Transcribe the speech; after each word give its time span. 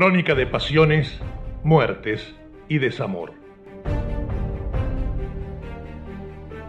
Crónica 0.00 0.34
de 0.34 0.46
pasiones, 0.46 1.20
muertes 1.62 2.34
y 2.68 2.78
desamor. 2.78 3.34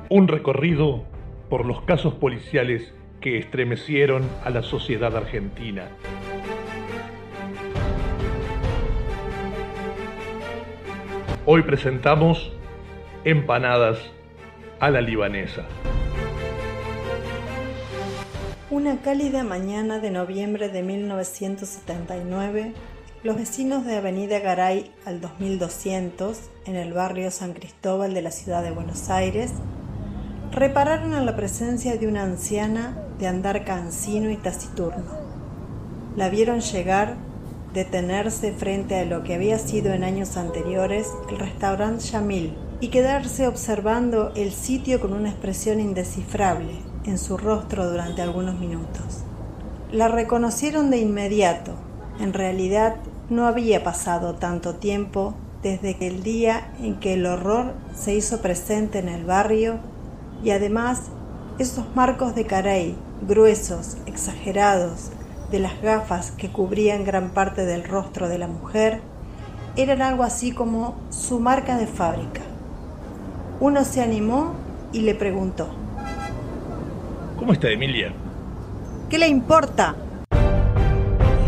Un 0.09 0.27
recorrido 0.27 1.05
por 1.49 1.65
los 1.65 1.81
casos 1.83 2.15
policiales 2.15 2.93
que 3.21 3.37
estremecieron 3.37 4.29
a 4.43 4.49
la 4.49 4.63
sociedad 4.63 5.15
argentina. 5.15 5.87
Hoy 11.45 11.61
presentamos 11.61 12.51
Empanadas 13.23 14.11
a 14.81 14.89
la 14.89 14.99
libanesa. 14.99 15.63
Una 18.69 19.01
cálida 19.01 19.45
mañana 19.45 19.99
de 19.99 20.11
noviembre 20.11 20.67
de 20.67 20.83
1979, 20.83 22.73
los 23.23 23.37
vecinos 23.37 23.85
de 23.85 23.97
Avenida 23.97 24.39
Garay 24.39 24.91
al 25.05 25.21
2200, 25.21 26.39
en 26.65 26.75
el 26.75 26.91
barrio 26.91 27.29
San 27.29 27.53
Cristóbal 27.53 28.15
de 28.15 28.23
la 28.23 28.31
ciudad 28.31 28.63
de 28.63 28.71
Buenos 28.71 29.11
Aires, 29.11 29.51
repararon 30.51 31.13
en 31.13 31.27
la 31.27 31.35
presencia 31.35 31.97
de 31.97 32.07
una 32.07 32.23
anciana 32.23 32.97
de 33.19 33.27
andar 33.27 33.63
cansino 33.63 34.31
y 34.31 34.37
taciturno. 34.37 35.05
La 36.15 36.29
vieron 36.29 36.61
llegar, 36.61 37.15
detenerse 37.75 38.53
frente 38.53 38.95
a 38.95 39.05
lo 39.05 39.23
que 39.23 39.35
había 39.35 39.59
sido 39.59 39.93
en 39.93 40.03
años 40.03 40.35
anteriores 40.35 41.07
el 41.29 41.37
restaurante 41.37 42.03
Yamil 42.05 42.57
y 42.79 42.87
quedarse 42.87 43.47
observando 43.47 44.31
el 44.35 44.51
sitio 44.51 44.99
con 44.99 45.13
una 45.13 45.29
expresión 45.29 45.79
indescifrable 45.79 46.73
en 47.05 47.19
su 47.19 47.37
rostro 47.37 47.87
durante 47.87 48.23
algunos 48.23 48.59
minutos. 48.59 49.23
La 49.91 50.07
reconocieron 50.07 50.89
de 50.89 50.97
inmediato. 50.97 51.73
En 52.19 52.33
realidad 52.33 52.97
no 53.31 53.47
había 53.47 53.81
pasado 53.81 54.35
tanto 54.35 54.75
tiempo 54.75 55.33
desde 55.63 55.95
que 55.95 56.07
el 56.07 56.21
día 56.21 56.73
en 56.81 56.99
que 56.99 57.13
el 57.13 57.25
horror 57.25 57.73
se 57.95 58.13
hizo 58.13 58.41
presente 58.41 58.99
en 58.99 59.07
el 59.07 59.23
barrio 59.23 59.79
y 60.43 60.49
además 60.49 61.03
esos 61.57 61.95
marcos 61.95 62.35
de 62.35 62.45
carey 62.45 62.97
gruesos, 63.25 63.95
exagerados, 64.05 65.11
de 65.49 65.59
las 65.59 65.81
gafas 65.81 66.31
que 66.31 66.49
cubrían 66.49 67.05
gran 67.05 67.29
parte 67.29 67.65
del 67.65 67.85
rostro 67.85 68.27
de 68.27 68.37
la 68.37 68.47
mujer, 68.47 68.99
eran 69.77 70.01
algo 70.01 70.23
así 70.23 70.51
como 70.51 70.99
su 71.09 71.39
marca 71.39 71.77
de 71.77 71.87
fábrica. 71.87 72.41
Uno 73.61 73.85
se 73.85 74.01
animó 74.01 74.55
y 74.91 75.01
le 75.01 75.15
preguntó. 75.15 75.69
¿Cómo 77.37 77.53
está 77.53 77.69
Emilia? 77.69 78.11
¿Qué 79.09 79.17
le 79.17 79.27
importa? 79.29 79.95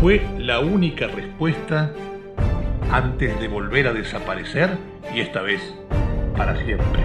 Fue 0.00 0.33
la 0.44 0.60
única 0.60 1.06
respuesta 1.06 1.90
antes 2.92 3.40
de 3.40 3.48
volver 3.48 3.88
a 3.88 3.94
desaparecer 3.94 4.76
y 5.14 5.20
esta 5.20 5.40
vez 5.40 5.74
para 6.36 6.54
siempre. 6.62 7.02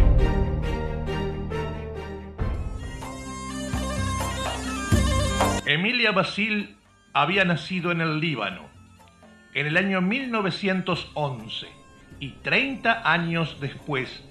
Emilia 5.65 6.11
Basil 6.11 6.75
había 7.13 7.45
nacido 7.45 7.93
en 7.93 8.01
el 8.01 8.19
Líbano 8.19 8.63
en 9.53 9.67
el 9.67 9.77
año 9.77 10.01
1911 10.01 11.67
y 12.19 12.31
30 12.41 13.09
años 13.09 13.57
después, 13.61 14.21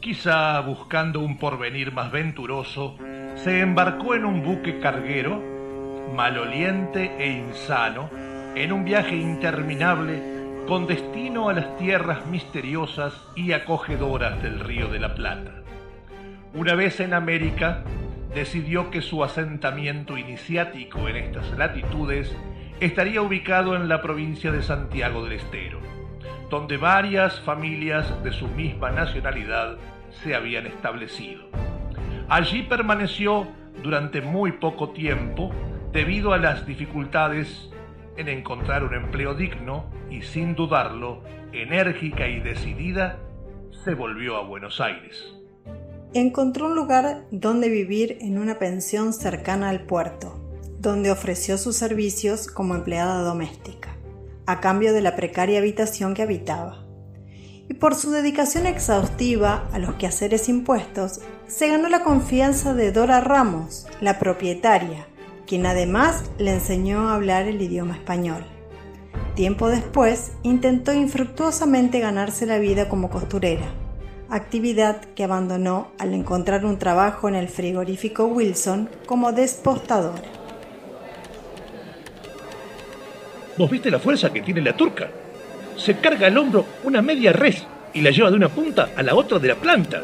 quizá 0.00 0.58
buscando 0.62 1.20
un 1.20 1.38
porvenir 1.38 1.92
más 1.92 2.10
venturoso, 2.10 2.98
se 3.36 3.60
embarcó 3.60 4.16
en 4.16 4.24
un 4.24 4.42
buque 4.42 4.80
carguero, 4.80 5.40
maloliente 6.12 7.14
e 7.18 7.30
insano, 7.30 8.10
en 8.54 8.72
un 8.72 8.84
viaje 8.84 9.16
interminable 9.16 10.22
con 10.66 10.86
destino 10.86 11.48
a 11.48 11.54
las 11.54 11.76
tierras 11.76 12.26
misteriosas 12.26 13.14
y 13.34 13.52
acogedoras 13.52 14.42
del 14.42 14.60
Río 14.60 14.88
de 14.88 14.98
la 14.98 15.14
Plata. 15.14 15.52
Una 16.54 16.74
vez 16.74 17.00
en 17.00 17.14
América, 17.14 17.84
decidió 18.34 18.90
que 18.90 19.00
su 19.00 19.24
asentamiento 19.24 20.18
iniciático 20.18 21.08
en 21.08 21.16
estas 21.16 21.56
latitudes 21.56 22.34
estaría 22.80 23.22
ubicado 23.22 23.74
en 23.76 23.88
la 23.88 24.02
provincia 24.02 24.52
de 24.52 24.62
Santiago 24.62 25.24
del 25.24 25.32
Estero, 25.32 25.80
donde 26.50 26.76
varias 26.76 27.40
familias 27.40 28.22
de 28.22 28.32
su 28.32 28.48
misma 28.48 28.90
nacionalidad 28.90 29.76
se 30.22 30.34
habían 30.34 30.66
establecido. 30.66 31.44
Allí 32.28 32.62
permaneció 32.62 33.48
durante 33.82 34.20
muy 34.20 34.52
poco 34.52 34.90
tiempo 34.90 35.50
debido 35.92 36.32
a 36.32 36.38
las 36.38 36.66
dificultades 36.66 37.70
en 38.18 38.28
encontrar 38.28 38.82
un 38.84 38.94
empleo 38.94 39.34
digno 39.34 39.84
y 40.10 40.22
sin 40.22 40.54
dudarlo, 40.54 41.22
enérgica 41.52 42.28
y 42.28 42.40
decidida, 42.40 43.18
se 43.84 43.94
volvió 43.94 44.36
a 44.36 44.42
Buenos 44.42 44.80
Aires. 44.80 45.34
Encontró 46.14 46.66
un 46.66 46.74
lugar 46.74 47.24
donde 47.30 47.68
vivir 47.68 48.18
en 48.20 48.38
una 48.38 48.58
pensión 48.58 49.12
cercana 49.12 49.68
al 49.68 49.82
puerto, 49.82 50.36
donde 50.80 51.12
ofreció 51.12 51.58
sus 51.58 51.76
servicios 51.76 52.48
como 52.48 52.74
empleada 52.74 53.22
doméstica, 53.22 53.96
a 54.46 54.60
cambio 54.60 54.92
de 54.92 55.00
la 55.00 55.14
precaria 55.14 55.60
habitación 55.60 56.14
que 56.14 56.22
habitaba. 56.22 56.84
Y 57.68 57.74
por 57.74 57.94
su 57.94 58.10
dedicación 58.10 58.66
exhaustiva 58.66 59.68
a 59.72 59.78
los 59.78 59.94
quehaceres 59.94 60.48
impuestos, 60.48 61.20
se 61.46 61.68
ganó 61.68 61.88
la 61.88 62.02
confianza 62.02 62.74
de 62.74 62.90
Dora 62.90 63.20
Ramos, 63.20 63.86
la 64.00 64.18
propietaria, 64.18 65.06
quien 65.48 65.66
además 65.66 66.30
le 66.38 66.52
enseñó 66.52 67.08
a 67.08 67.14
hablar 67.14 67.48
el 67.48 67.60
idioma 67.60 67.94
español. 67.94 68.44
Tiempo 69.34 69.68
después, 69.68 70.32
intentó 70.44 70.92
infructuosamente 70.92 71.98
ganarse 71.98 72.46
la 72.46 72.58
vida 72.58 72.88
como 72.88 73.10
costurera 73.10 73.66
actividad 74.30 75.00
que 75.14 75.24
abandonó 75.24 75.92
al 75.98 76.12
encontrar 76.14 76.64
un 76.64 76.78
trabajo 76.78 77.28
en 77.28 77.34
el 77.34 77.48
frigorífico 77.48 78.26
Wilson 78.26 78.88
como 79.06 79.32
despostadora. 79.32 80.22
¿Vos 83.56 83.70
viste 83.70 83.90
la 83.90 83.98
fuerza 83.98 84.32
que 84.32 84.42
tiene 84.42 84.60
la 84.60 84.76
turca? 84.76 85.08
Se 85.76 85.96
carga 85.96 86.26
al 86.26 86.38
hombro 86.38 86.64
una 86.84 87.02
media 87.02 87.32
res 87.32 87.66
y 87.94 88.02
la 88.02 88.10
lleva 88.10 88.30
de 88.30 88.36
una 88.36 88.48
punta 88.48 88.90
a 88.96 89.02
la 89.02 89.14
otra 89.14 89.38
de 89.38 89.48
la 89.48 89.56
planta. 89.56 90.02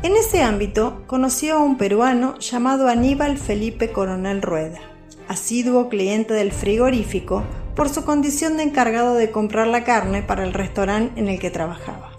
En 0.00 0.16
ese 0.16 0.42
ámbito 0.42 1.02
conoció 1.08 1.56
a 1.56 1.62
un 1.62 1.76
peruano 1.76 2.38
llamado 2.38 2.86
Aníbal 2.86 3.36
Felipe 3.36 3.90
Coronel 3.90 4.42
Rueda, 4.42 4.78
asiduo 5.26 5.88
cliente 5.88 6.34
del 6.34 6.52
frigorífico 6.52 7.42
por 7.74 7.88
su 7.88 8.04
condición 8.04 8.56
de 8.56 8.62
encargado 8.62 9.14
de 9.14 9.32
comprar 9.32 9.66
la 9.66 9.82
carne 9.82 10.22
para 10.22 10.44
el 10.44 10.54
restaurante 10.54 11.18
en 11.18 11.28
el 11.28 11.40
que 11.40 11.50
trabajaba. 11.50 12.12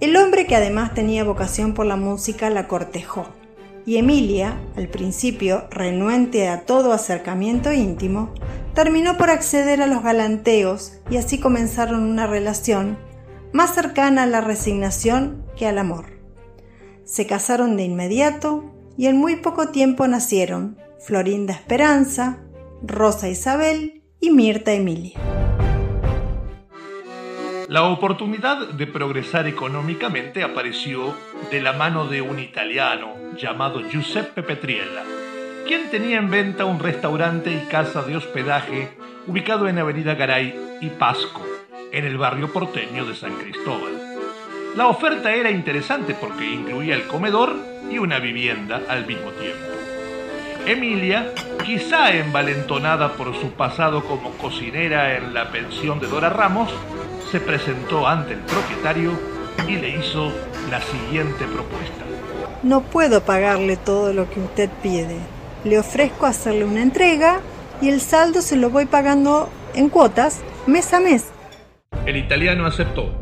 El 0.00 0.16
hombre 0.16 0.46
que 0.46 0.56
además 0.56 0.92
tenía 0.92 1.22
vocación 1.22 1.74
por 1.74 1.86
la 1.86 1.94
música 1.94 2.50
la 2.50 2.66
cortejó, 2.66 3.26
y 3.86 3.98
Emilia, 3.98 4.60
al 4.76 4.88
principio 4.88 5.68
renuente 5.70 6.48
a 6.48 6.62
todo 6.62 6.92
acercamiento 6.92 7.72
íntimo, 7.72 8.34
terminó 8.74 9.16
por 9.16 9.30
acceder 9.30 9.80
a 9.80 9.86
los 9.86 10.02
galanteos 10.02 10.94
y 11.08 11.18
así 11.18 11.38
comenzaron 11.38 12.02
una 12.02 12.26
relación 12.26 12.98
más 13.52 13.74
cercana 13.74 14.24
a 14.24 14.26
la 14.26 14.40
resignación 14.40 15.44
que 15.56 15.68
al 15.68 15.78
amor. 15.78 16.19
Se 17.10 17.26
casaron 17.26 17.76
de 17.76 17.82
inmediato 17.82 18.72
y 18.96 19.06
en 19.08 19.16
muy 19.16 19.34
poco 19.34 19.70
tiempo 19.70 20.06
nacieron 20.06 20.78
Florinda 21.04 21.52
Esperanza, 21.52 22.38
Rosa 22.84 23.28
Isabel 23.28 24.04
y 24.20 24.30
Mirta 24.30 24.72
Emilia. 24.74 25.18
La 27.66 27.82
oportunidad 27.82 28.68
de 28.68 28.86
progresar 28.86 29.48
económicamente 29.48 30.44
apareció 30.44 31.16
de 31.50 31.60
la 31.60 31.72
mano 31.72 32.06
de 32.06 32.22
un 32.22 32.38
italiano 32.38 33.08
llamado 33.36 33.82
Giuseppe 33.90 34.44
Petriella, 34.44 35.02
quien 35.66 35.90
tenía 35.90 36.18
en 36.18 36.30
venta 36.30 36.64
un 36.64 36.78
restaurante 36.78 37.50
y 37.50 37.68
casa 37.68 38.02
de 38.02 38.18
hospedaje 38.18 38.90
ubicado 39.26 39.66
en 39.66 39.80
Avenida 39.80 40.14
Garay 40.14 40.54
y 40.80 40.90
Pasco, 40.90 41.44
en 41.90 42.04
el 42.04 42.18
barrio 42.18 42.52
porteño 42.52 43.04
de 43.04 43.16
San 43.16 43.34
Cristóbal. 43.34 43.99
La 44.76 44.86
oferta 44.86 45.34
era 45.34 45.50
interesante 45.50 46.14
porque 46.14 46.48
incluía 46.48 46.94
el 46.94 47.06
comedor 47.06 47.56
y 47.90 47.98
una 47.98 48.20
vivienda 48.20 48.80
al 48.88 49.04
mismo 49.04 49.30
tiempo. 49.32 49.66
Emilia, 50.64 51.32
quizá 51.64 52.14
envalentonada 52.14 53.14
por 53.14 53.34
su 53.34 53.50
pasado 53.50 54.04
como 54.04 54.30
cocinera 54.32 55.16
en 55.16 55.34
la 55.34 55.50
pensión 55.50 55.98
de 55.98 56.06
Dora 56.06 56.28
Ramos, 56.28 56.70
se 57.32 57.40
presentó 57.40 58.06
ante 58.06 58.34
el 58.34 58.40
propietario 58.40 59.12
y 59.66 59.76
le 59.76 59.96
hizo 59.96 60.30
la 60.70 60.80
siguiente 60.80 61.46
propuesta. 61.46 62.04
No 62.62 62.82
puedo 62.82 63.22
pagarle 63.22 63.76
todo 63.76 64.12
lo 64.12 64.30
que 64.30 64.38
usted 64.38 64.70
pide. 64.82 65.16
Le 65.64 65.78
ofrezco 65.78 66.26
hacerle 66.26 66.64
una 66.64 66.82
entrega 66.82 67.40
y 67.80 67.88
el 67.88 68.00
saldo 68.00 68.40
se 68.40 68.56
lo 68.56 68.70
voy 68.70 68.86
pagando 68.86 69.48
en 69.74 69.88
cuotas 69.88 70.42
mes 70.66 70.92
a 70.94 71.00
mes. 71.00 71.32
El 72.06 72.16
italiano 72.16 72.66
aceptó, 72.66 73.19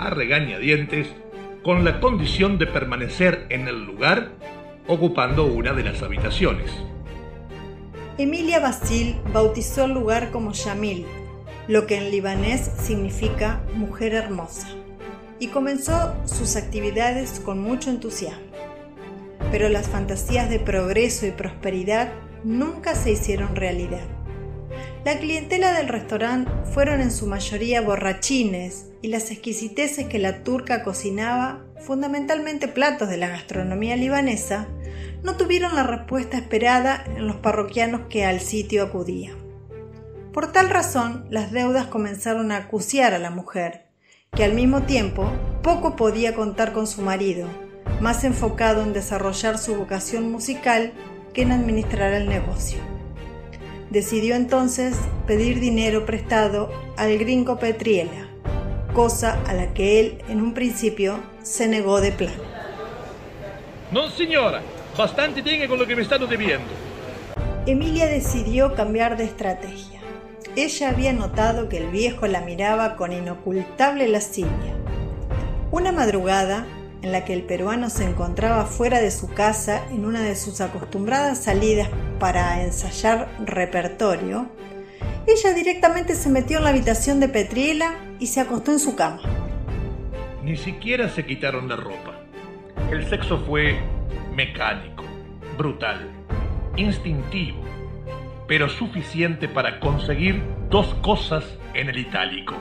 a 0.00 0.10
regañadientes, 0.10 1.08
con 1.62 1.84
la 1.84 2.00
condición 2.00 2.56
de 2.58 2.66
permanecer 2.66 3.46
en 3.50 3.68
el 3.68 3.84
lugar 3.84 4.32
ocupando 4.88 5.44
una 5.44 5.74
de 5.74 5.84
las 5.84 6.02
habitaciones. 6.02 6.70
Emilia 8.16 8.60
Basil 8.60 9.16
bautizó 9.32 9.84
el 9.84 9.92
lugar 9.92 10.30
como 10.30 10.52
Yamil, 10.52 11.04
lo 11.68 11.86
que 11.86 11.96
en 11.98 12.10
libanés 12.10 12.70
significa 12.78 13.60
mujer 13.74 14.14
hermosa, 14.14 14.68
y 15.38 15.48
comenzó 15.48 16.16
sus 16.24 16.56
actividades 16.56 17.38
con 17.40 17.60
mucho 17.60 17.90
entusiasmo. 17.90 18.40
Pero 19.52 19.68
las 19.68 19.88
fantasías 19.88 20.48
de 20.48 20.60
progreso 20.60 21.26
y 21.26 21.30
prosperidad 21.30 22.12
nunca 22.42 22.94
se 22.94 23.12
hicieron 23.12 23.54
realidad. 23.54 24.19
La 25.04 25.18
clientela 25.18 25.72
del 25.72 25.88
restaurante 25.88 26.50
fueron 26.74 27.00
en 27.00 27.10
su 27.10 27.26
mayoría 27.26 27.80
borrachines 27.80 28.90
y 29.00 29.08
las 29.08 29.30
exquisiteces 29.30 30.06
que 30.06 30.18
la 30.18 30.44
turca 30.44 30.82
cocinaba, 30.82 31.64
fundamentalmente 31.78 32.68
platos 32.68 33.08
de 33.08 33.16
la 33.16 33.28
gastronomía 33.28 33.96
libanesa, 33.96 34.68
no 35.22 35.36
tuvieron 35.36 35.74
la 35.74 35.84
respuesta 35.84 36.36
esperada 36.36 37.02
en 37.16 37.26
los 37.26 37.36
parroquianos 37.36 38.02
que 38.10 38.26
al 38.26 38.40
sitio 38.40 38.82
acudían. 38.82 39.38
Por 40.34 40.52
tal 40.52 40.68
razón, 40.68 41.24
las 41.30 41.50
deudas 41.50 41.86
comenzaron 41.86 42.52
a 42.52 42.58
acuciar 42.58 43.14
a 43.14 43.18
la 43.18 43.30
mujer, 43.30 43.86
que 44.36 44.44
al 44.44 44.52
mismo 44.52 44.82
tiempo 44.82 45.32
poco 45.62 45.96
podía 45.96 46.34
contar 46.34 46.74
con 46.74 46.86
su 46.86 47.00
marido, 47.00 47.48
más 48.02 48.22
enfocado 48.24 48.82
en 48.82 48.92
desarrollar 48.92 49.56
su 49.56 49.76
vocación 49.76 50.30
musical 50.30 50.92
que 51.32 51.40
en 51.40 51.52
administrar 51.52 52.12
el 52.12 52.28
negocio. 52.28 52.89
Decidió 53.90 54.36
entonces 54.36 54.96
pedir 55.26 55.58
dinero 55.58 56.06
prestado 56.06 56.70
al 56.96 57.18
gringo 57.18 57.58
Petriela, 57.58 58.28
cosa 58.94 59.42
a 59.48 59.52
la 59.52 59.74
que 59.74 59.98
él 59.98 60.18
en 60.28 60.40
un 60.40 60.54
principio 60.54 61.18
se 61.42 61.66
negó 61.66 62.00
de 62.00 62.12
plano. 62.12 62.42
No, 63.90 64.08
señora, 64.08 64.62
bastante 64.96 65.42
tiene 65.42 65.66
con 65.66 65.76
lo 65.76 65.88
que 65.88 65.96
me 65.96 66.02
está 66.02 66.18
debiendo. 66.18 66.68
Emilia 67.66 68.06
decidió 68.06 68.76
cambiar 68.76 69.16
de 69.16 69.24
estrategia. 69.24 70.00
Ella 70.54 70.90
había 70.90 71.12
notado 71.12 71.68
que 71.68 71.78
el 71.78 71.90
viejo 71.90 72.28
la 72.28 72.42
miraba 72.42 72.94
con 72.94 73.12
inocultable 73.12 74.06
lascivia. 74.06 74.76
Una 75.72 75.90
madrugada, 75.90 76.64
en 77.02 77.12
la 77.12 77.24
que 77.24 77.32
el 77.32 77.42
peruano 77.42 77.90
se 77.90 78.04
encontraba 78.04 78.66
fuera 78.66 79.00
de 79.00 79.10
su 79.10 79.32
casa 79.32 79.86
en 79.90 80.04
una 80.04 80.20
de 80.20 80.36
sus 80.36 80.60
acostumbradas 80.60 81.42
salidas 81.44 81.88
para 82.18 82.62
ensayar 82.62 83.28
repertorio, 83.44 84.48
ella 85.26 85.54
directamente 85.54 86.14
se 86.14 86.28
metió 86.28 86.58
en 86.58 86.64
la 86.64 86.70
habitación 86.70 87.20
de 87.20 87.28
Petriela 87.28 87.94
y 88.18 88.26
se 88.26 88.40
acostó 88.40 88.72
en 88.72 88.78
su 88.78 88.96
cama. 88.96 89.20
Ni 90.42 90.56
siquiera 90.56 91.08
se 91.08 91.24
quitaron 91.24 91.68
la 91.68 91.76
ropa. 91.76 92.20
El 92.90 93.08
sexo 93.08 93.38
fue 93.46 93.78
mecánico, 94.34 95.04
brutal, 95.56 96.10
instintivo, 96.76 97.62
pero 98.48 98.68
suficiente 98.68 99.48
para 99.48 99.78
conseguir 99.80 100.42
dos 100.70 100.94
cosas 100.96 101.44
en 101.74 101.88
el 101.88 101.98
itálico. 101.98 102.54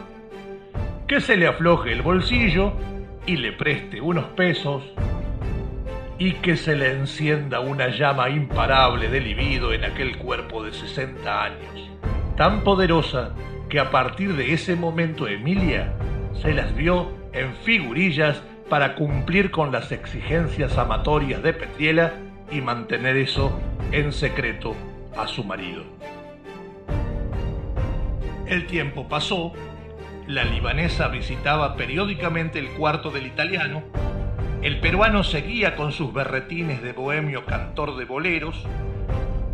Que 1.08 1.22
se 1.22 1.36
le 1.36 1.48
afloje 1.48 1.92
el 1.92 2.02
bolsillo 2.02 2.74
y 3.30 3.38
le 3.38 3.52
preste 3.52 4.02
unos 4.02 4.26
pesos 4.30 4.82
y 6.18 6.32
que 6.32 6.58
se 6.58 6.76
le 6.76 6.94
encienda 6.94 7.60
una 7.60 7.90
llama 7.90 8.28
imparable 8.28 9.08
de 9.08 9.22
libido 9.22 9.72
en 9.72 9.84
aquel 9.84 10.18
cuerpo 10.18 10.64
de 10.64 10.74
60 10.74 11.44
años, 11.44 11.92
tan 12.36 12.64
poderosa 12.64 13.36
que 13.70 13.80
a 13.80 13.92
partir 13.92 14.36
de 14.36 14.54
ese 14.54 14.76
momento 14.76 15.28
Emilia 15.28 15.94
se 16.42 16.54
las 16.54 16.76
vio 16.76 17.12
en 17.32 17.54
figurillas 17.58 18.42
para 18.68 18.96
cumplir 18.96 19.52
con 19.52 19.72
las 19.72 19.92
exigencias 19.92 20.76
amatorias 20.80 21.44
de 21.44 21.54
Petriela 21.54 22.14
y 22.50 22.62
mantener 22.62 23.16
eso 23.16 23.62
en 23.92 24.12
secreto 24.12 24.74
a 25.16 25.28
su 25.28 25.44
marido. 25.44 25.84
El 28.48 28.66
tiempo 28.66 29.08
pasó 29.08 29.54
la 30.30 30.44
libanesa 30.44 31.08
visitaba 31.08 31.76
periódicamente 31.76 32.60
el 32.60 32.70
cuarto 32.70 33.10
del 33.10 33.26
italiano, 33.26 33.82
el 34.62 34.80
peruano 34.80 35.24
seguía 35.24 35.76
con 35.76 35.92
sus 35.92 36.14
berretines 36.14 36.84
de 36.84 36.94
bohemio 36.94 37.48
cantor 37.48 37.98
de 37.98 38.06
boleros, 38.06 38.64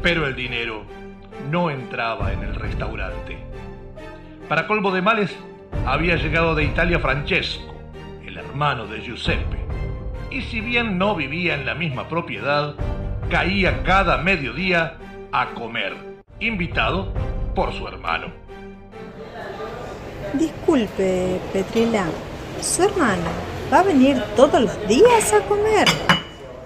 pero 0.01 0.27
el 0.27 0.36
dinero 0.36 0.83
no 1.50 1.69
entraba 1.72 2.33
en 2.33 2.44
el 2.44 2.56
restaurante. 2.56 3.38
Para 4.50 4.68
colmo 4.68 4.92
de 4.92 5.01
males, 5.01 5.33
había 5.86 6.18
llegado 6.18 6.56
de 6.56 6.66
Italia 6.66 7.00
Francesco, 7.00 7.74
el 8.25 8.36
hermano 8.38 8.86
de 8.86 9.00
Giuseppe, 9.00 9.66
y 10.30 10.42
si 10.42 10.60
bien 10.60 10.98
no 10.98 11.16
vivía 11.16 11.56
en 11.56 11.66
la 11.66 11.75
misma 11.75 12.10
propiedad, 12.10 12.75
caía 13.30 13.81
cada 13.83 14.18
mediodía 14.18 14.98
a 15.31 15.51
comer, 15.51 15.95
invitado 16.42 17.13
por 17.56 17.72
su 17.72 17.88
hermano. 17.88 18.44
Disculpe, 20.38 21.40
Petrila, 21.54 22.08
su 22.62 22.84
hermano 22.84 23.30
va 23.72 23.80
a 23.80 23.84
venir 23.84 24.22
todos 24.36 24.62
los 24.62 24.88
días 24.88 25.32
a 25.32 25.40
comer, 25.42 25.88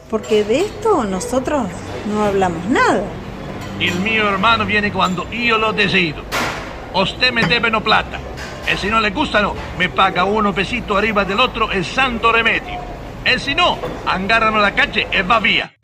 porque 0.10 0.44
de 0.44 0.62
esto 0.62 1.04
nosotros 1.04 1.68
no 2.07 2.24
hablamos 2.24 2.66
nada. 2.66 3.04
El 3.80 3.94
mío 4.00 4.27
hermano 4.27 4.66
viene 4.66 4.92
cuando 4.92 5.30
yo 5.30 5.60
lo 5.60 5.71
decido. 5.71 6.24
Usted 6.95 7.31
me 7.31 7.45
debe 7.45 7.69
no 7.69 7.83
plata. 7.83 8.18
Y 8.74 8.75
si 8.77 8.88
no 8.88 9.00
le 9.00 9.12
gusta, 9.12 9.39
no, 9.42 9.54
me 9.77 9.88
paga 9.88 10.24
uno 10.24 10.54
pesito 10.54 10.98
arriba 10.98 11.24
del 11.24 11.39
otro 11.39 11.71
el 11.71 11.86
santo 11.86 12.31
remedio. 12.31 12.80
Y 13.24 13.38
si 13.39 13.54
no, 13.54 13.77
agarran 14.07 14.56
a 14.56 14.60
la 14.60 14.74
calle 14.74 15.07
y 15.12 15.21
va 15.21 15.39
vía. 15.39 15.75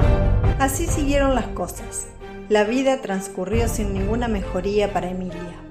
Así 0.60 0.88
siguieron 0.88 1.36
las 1.36 1.48
cosas. 1.48 2.08
La 2.50 2.64
vida 2.64 3.02
transcurrió 3.02 3.68
sin 3.68 3.94
ninguna 3.94 4.28
mejoría 4.28 4.92
para 4.92 5.10
Emilia 5.10 5.65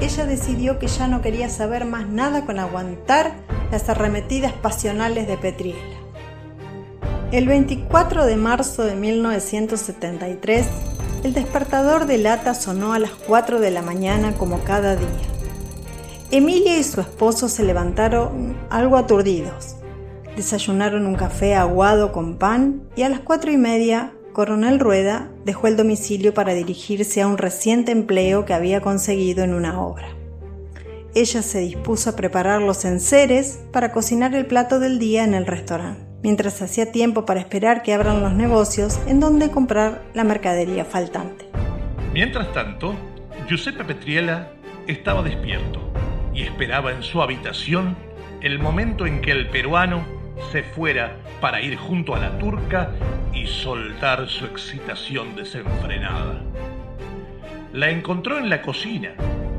ella 0.00 0.26
decidió 0.26 0.78
que 0.78 0.86
ya 0.86 1.08
no 1.08 1.22
quería 1.22 1.48
saber 1.48 1.84
más 1.84 2.06
nada 2.06 2.44
con 2.44 2.58
aguantar 2.58 3.32
las 3.70 3.88
arremetidas 3.88 4.52
pasionales 4.52 5.26
de 5.26 5.36
Petriela. 5.36 5.80
El 7.32 7.48
24 7.48 8.26
de 8.26 8.36
marzo 8.36 8.84
de 8.84 8.94
1973, 8.94 10.66
el 11.24 11.32
despertador 11.32 12.06
de 12.06 12.18
lata 12.18 12.54
sonó 12.54 12.92
a 12.92 12.98
las 12.98 13.10
4 13.10 13.58
de 13.60 13.70
la 13.70 13.82
mañana 13.82 14.34
como 14.34 14.62
cada 14.62 14.94
día. 14.94 15.08
Emilia 16.30 16.78
y 16.78 16.84
su 16.84 17.00
esposo 17.00 17.48
se 17.48 17.64
levantaron 17.64 18.56
algo 18.70 18.96
aturdidos. 18.96 19.76
Desayunaron 20.36 21.06
un 21.06 21.14
café 21.14 21.54
aguado 21.54 22.12
con 22.12 22.36
pan 22.36 22.82
y 22.94 23.02
a 23.02 23.08
las 23.08 23.20
cuatro 23.20 23.50
y 23.50 23.56
media 23.56 24.12
Coronel 24.36 24.80
Rueda 24.80 25.30
dejó 25.46 25.66
el 25.66 25.78
domicilio 25.78 26.34
para 26.34 26.52
dirigirse 26.52 27.22
a 27.22 27.26
un 27.26 27.38
reciente 27.38 27.90
empleo 27.90 28.44
que 28.44 28.52
había 28.52 28.82
conseguido 28.82 29.42
en 29.44 29.54
una 29.54 29.80
obra. 29.80 30.08
Ella 31.14 31.40
se 31.40 31.60
dispuso 31.60 32.10
a 32.10 32.16
preparar 32.16 32.60
los 32.60 32.84
enseres 32.84 33.64
para 33.72 33.92
cocinar 33.92 34.34
el 34.34 34.44
plato 34.44 34.78
del 34.78 34.98
día 34.98 35.24
en 35.24 35.32
el 35.32 35.46
restaurante, 35.46 36.02
mientras 36.22 36.60
hacía 36.60 36.92
tiempo 36.92 37.24
para 37.24 37.40
esperar 37.40 37.82
que 37.82 37.94
abran 37.94 38.20
los 38.20 38.34
negocios 38.34 39.00
en 39.06 39.20
donde 39.20 39.50
comprar 39.50 40.02
la 40.12 40.22
mercadería 40.22 40.84
faltante. 40.84 41.46
Mientras 42.12 42.52
tanto, 42.52 42.94
Giuseppe 43.48 43.84
Petriela 43.84 44.50
estaba 44.86 45.22
despierto 45.22 45.80
y 46.34 46.42
esperaba 46.42 46.92
en 46.92 47.02
su 47.02 47.22
habitación 47.22 47.96
el 48.42 48.58
momento 48.58 49.06
en 49.06 49.22
que 49.22 49.32
el 49.32 49.48
peruano 49.48 50.15
se 50.52 50.62
fuera 50.62 51.16
para 51.40 51.60
ir 51.60 51.76
junto 51.76 52.14
a 52.14 52.18
la 52.18 52.38
turca 52.38 52.90
y 53.32 53.46
soltar 53.46 54.28
su 54.28 54.44
excitación 54.46 55.36
desenfrenada. 55.36 56.40
La 57.72 57.90
encontró 57.90 58.38
en 58.38 58.48
la 58.48 58.62
cocina, 58.62 59.14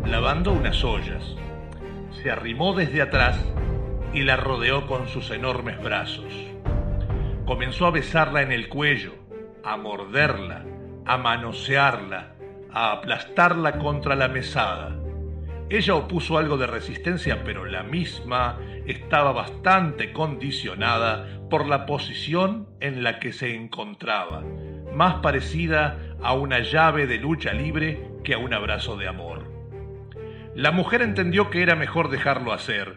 lavando 0.05 0.53
unas 0.53 0.83
ollas. 0.83 1.23
Se 2.21 2.31
arrimó 2.31 2.73
desde 2.73 3.01
atrás 3.01 3.39
y 4.13 4.23
la 4.23 4.37
rodeó 4.37 4.87
con 4.87 5.07
sus 5.07 5.29
enormes 5.31 5.81
brazos. 5.81 6.33
Comenzó 7.45 7.85
a 7.85 7.91
besarla 7.91 8.41
en 8.41 8.51
el 8.51 8.69
cuello, 8.69 9.13
a 9.63 9.77
morderla, 9.77 10.63
a 11.05 11.17
manosearla, 11.17 12.33
a 12.71 12.91
aplastarla 12.93 13.79
contra 13.79 14.15
la 14.15 14.27
mesada. 14.27 14.95
Ella 15.69 15.95
opuso 15.95 16.37
algo 16.37 16.57
de 16.57 16.65
resistencia, 16.65 17.43
pero 17.43 17.65
la 17.65 17.83
misma 17.83 18.57
estaba 18.85 19.33
bastante 19.33 20.13
condicionada 20.13 21.27
por 21.49 21.67
la 21.67 21.85
posición 21.85 22.69
en 22.79 23.03
la 23.03 23.19
que 23.19 23.33
se 23.33 23.53
encontraba, 23.53 24.43
más 24.93 25.15
parecida 25.15 25.97
a 26.23 26.33
una 26.33 26.59
llave 26.59 27.05
de 27.05 27.17
lucha 27.17 27.51
libre 27.51 28.01
que 28.23 28.33
a 28.33 28.37
un 28.37 28.53
abrazo 28.53 28.95
de 28.95 29.09
amor. 29.09 29.51
La 30.55 30.71
mujer 30.71 31.01
entendió 31.01 31.49
que 31.49 31.61
era 31.61 31.75
mejor 31.75 32.09
dejarlo 32.09 32.53
hacer. 32.53 32.95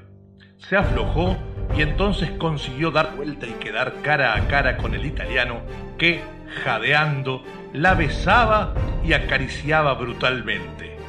Se 0.58 0.76
aflojó 0.76 1.36
y 1.76 1.82
entonces 1.82 2.30
consiguió 2.38 2.92
dar 2.92 3.16
vuelta 3.16 3.48
y 3.48 3.52
quedar 3.54 3.94
cara 4.02 4.36
a 4.36 4.46
cara 4.46 4.76
con 4.76 4.94
el 4.94 5.04
italiano 5.04 5.62
que, 5.98 6.22
jadeando, 6.62 7.42
la 7.72 7.94
besaba 7.94 8.74
y 9.04 9.12
acariciaba 9.12 9.94
brutalmente. 9.94 10.99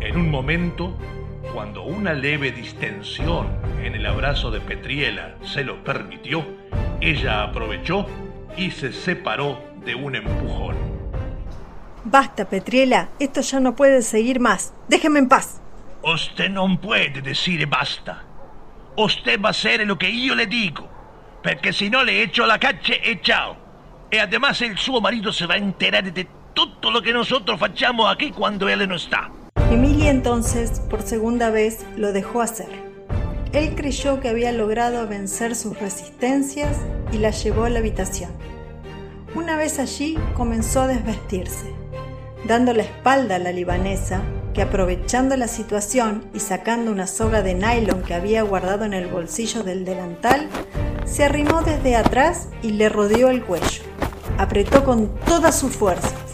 En 0.00 0.16
un 0.16 0.30
momento, 0.30 0.96
cuando 1.52 1.82
una 1.82 2.12
leve 2.12 2.52
distensión 2.52 3.48
en 3.82 3.94
el 3.94 4.04
abrazo 4.06 4.50
de 4.50 4.60
Petriela 4.60 5.36
se 5.42 5.64
lo 5.64 5.82
permitió, 5.82 6.44
ella 7.00 7.42
aprovechó 7.42 8.06
y 8.56 8.70
se 8.70 8.92
separó 8.92 9.62
de 9.84 9.94
un 9.94 10.16
empujón. 10.16 10.76
Basta, 12.04 12.48
Petriela, 12.48 13.08
esto 13.18 13.40
ya 13.40 13.58
no 13.58 13.74
puede 13.74 14.02
seguir 14.02 14.38
más. 14.38 14.74
Déjeme 14.88 15.18
en 15.18 15.28
paz. 15.28 15.60
Usted 16.02 16.50
no 16.50 16.78
puede 16.80 17.20
decir 17.22 17.66
basta. 17.66 18.22
Usted 18.96 19.40
va 19.40 19.48
a 19.48 19.50
hacer 19.50 19.86
lo 19.86 19.98
que 19.98 20.24
yo 20.24 20.34
le 20.34 20.46
digo, 20.46 20.88
porque 21.42 21.72
si 21.72 21.90
no 21.90 22.04
le 22.04 22.22
echo 22.22 22.46
la 22.46 22.58
calle 22.58 23.00
y 23.04 23.20
chao. 23.20 23.56
Y 24.10 24.18
además 24.18 24.60
el 24.62 24.78
suo 24.78 25.00
marido 25.00 25.32
se 25.32 25.46
va 25.46 25.54
a 25.54 25.58
enterar 25.58 26.12
de 26.12 26.28
todo 26.54 26.90
lo 26.90 27.02
que 27.02 27.12
nosotros 27.12 27.58
fachamos 27.58 28.10
aquí 28.12 28.30
cuando 28.30 28.68
él 28.68 28.88
no 28.88 28.94
está. 28.94 29.30
Emilia 29.70 30.10
entonces, 30.10 30.80
por 30.88 31.02
segunda 31.02 31.50
vez, 31.50 31.78
lo 31.96 32.12
dejó 32.12 32.40
hacer. 32.40 32.68
Él 33.52 33.74
creyó 33.74 34.20
que 34.20 34.28
había 34.28 34.52
logrado 34.52 35.06
vencer 35.08 35.54
sus 35.56 35.78
resistencias 35.78 36.76
y 37.12 37.18
la 37.18 37.30
llevó 37.30 37.64
a 37.64 37.70
la 37.70 37.78
habitación. 37.78 38.30
Una 39.34 39.56
vez 39.56 39.78
allí 39.78 40.18
comenzó 40.34 40.82
a 40.82 40.88
desvestirse 40.88 41.76
dando 42.46 42.72
la 42.72 42.82
espalda 42.82 43.36
a 43.36 43.38
la 43.38 43.52
libanesa, 43.52 44.22
que 44.54 44.62
aprovechando 44.62 45.36
la 45.36 45.48
situación 45.48 46.24
y 46.32 46.40
sacando 46.40 46.90
una 46.90 47.06
soga 47.06 47.42
de 47.42 47.54
nylon 47.54 48.02
que 48.02 48.14
había 48.14 48.42
guardado 48.42 48.84
en 48.84 48.94
el 48.94 49.08
bolsillo 49.08 49.62
del 49.62 49.84
delantal, 49.84 50.48
se 51.04 51.24
arrimó 51.24 51.62
desde 51.62 51.96
atrás 51.96 52.48
y 52.62 52.72
le 52.72 52.88
rodeó 52.88 53.30
el 53.30 53.44
cuello. 53.44 53.82
Apretó 54.38 54.84
con 54.84 55.08
todas 55.26 55.58
sus 55.58 55.76
fuerzas. 55.76 56.25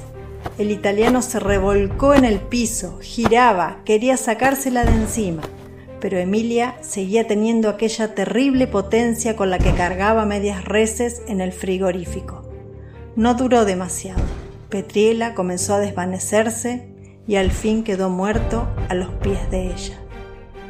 El 0.58 0.70
italiano 0.70 1.22
se 1.22 1.40
revolcó 1.40 2.12
en 2.12 2.26
el 2.26 2.38
piso, 2.38 2.98
giraba, 3.00 3.78
quería 3.86 4.18
sacársela 4.18 4.84
de 4.84 4.92
encima, 4.92 5.42
pero 5.98 6.18
Emilia 6.18 6.76
seguía 6.82 7.26
teniendo 7.26 7.70
aquella 7.70 8.14
terrible 8.14 8.66
potencia 8.66 9.34
con 9.34 9.48
la 9.48 9.58
que 9.58 9.72
cargaba 9.72 10.26
medias 10.26 10.64
reses 10.66 11.22
en 11.26 11.40
el 11.40 11.52
frigorífico. 11.52 12.42
No 13.16 13.34
duró 13.34 13.64
demasiado. 13.64 14.22
Petriela 14.68 15.34
comenzó 15.34 15.74
a 15.74 15.80
desvanecerse 15.80 16.92
y 17.26 17.36
al 17.36 17.50
fin 17.50 17.82
quedó 17.82 18.10
muerto 18.10 18.68
a 18.90 18.94
los 18.94 19.08
pies 19.22 19.50
de 19.50 19.68
ella. 19.68 19.98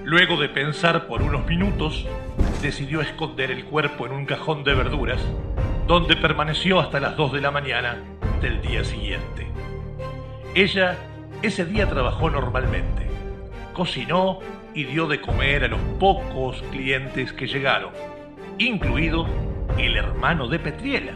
Luego 0.04 0.36
de 0.36 0.48
pensar 0.48 1.08
por 1.08 1.22
unos 1.22 1.44
minutos, 1.46 2.06
decidió 2.60 3.00
esconder 3.00 3.50
el 3.50 3.64
cuerpo 3.64 4.06
en 4.06 4.12
un 4.12 4.26
cajón 4.26 4.62
de 4.62 4.74
verduras, 4.74 5.20
donde 5.88 6.14
permaneció 6.16 6.78
hasta 6.78 7.00
las 7.00 7.16
2 7.16 7.32
de 7.32 7.40
la 7.40 7.50
mañana 7.50 8.02
del 8.40 8.60
día 8.62 8.84
siguiente. 8.84 9.51
Ella 10.54 10.98
ese 11.40 11.64
día 11.64 11.88
trabajó 11.88 12.28
normalmente, 12.28 13.06
cocinó 13.72 14.40
y 14.74 14.84
dio 14.84 15.06
de 15.06 15.20
comer 15.20 15.64
a 15.64 15.68
los 15.68 15.80
pocos 15.98 16.62
clientes 16.70 17.32
que 17.32 17.46
llegaron, 17.46 17.90
incluido 18.58 19.26
el 19.78 19.96
hermano 19.96 20.48
de 20.48 20.58
Petriela, 20.58 21.14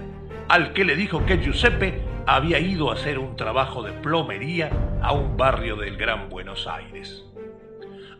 al 0.49 0.73
que 0.73 0.87
le 0.87 0.97
dijo 0.97 1.27
que 1.27 1.37
Giuseppe 1.37 2.01
había 2.27 2.59
ido 2.59 2.91
a 2.91 2.95
hacer 2.95 3.19
un 3.19 3.37
trabajo 3.37 3.83
de 3.83 3.93
plomería 3.93 4.71
a 5.03 5.13
un 5.13 5.37
barrio 5.37 5.77
del 5.77 5.99
Gran 5.99 6.31
Buenos 6.31 6.67
Aires. 6.67 7.23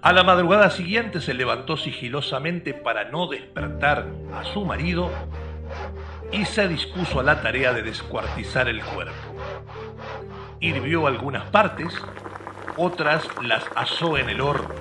A 0.03 0.13
la 0.13 0.23
madrugada 0.23 0.69
siguiente 0.69 1.23
se 1.23 1.33
levantó 1.33 1.79
sigilosamente 1.79 2.75
para 2.75 3.11
no 3.11 3.27
despertar 3.27 4.07
a 4.35 4.45
su 4.45 4.67
marido 4.67 5.11
y 6.31 6.45
se 6.45 6.69
dispuso 6.69 7.21
a 7.21 7.23
la 7.23 7.41
tarea 7.41 7.73
de 7.73 7.83
descuartizar 7.83 8.69
el 8.69 8.85
cuerpo. 8.85 9.26
Hirvió 10.67 11.07
algunas 11.07 11.49
partes, 11.51 11.95
otras 12.77 13.29
las 13.41 13.65
asó 13.77 14.19
en 14.19 14.29
el 14.29 14.41
horno, 14.41 14.75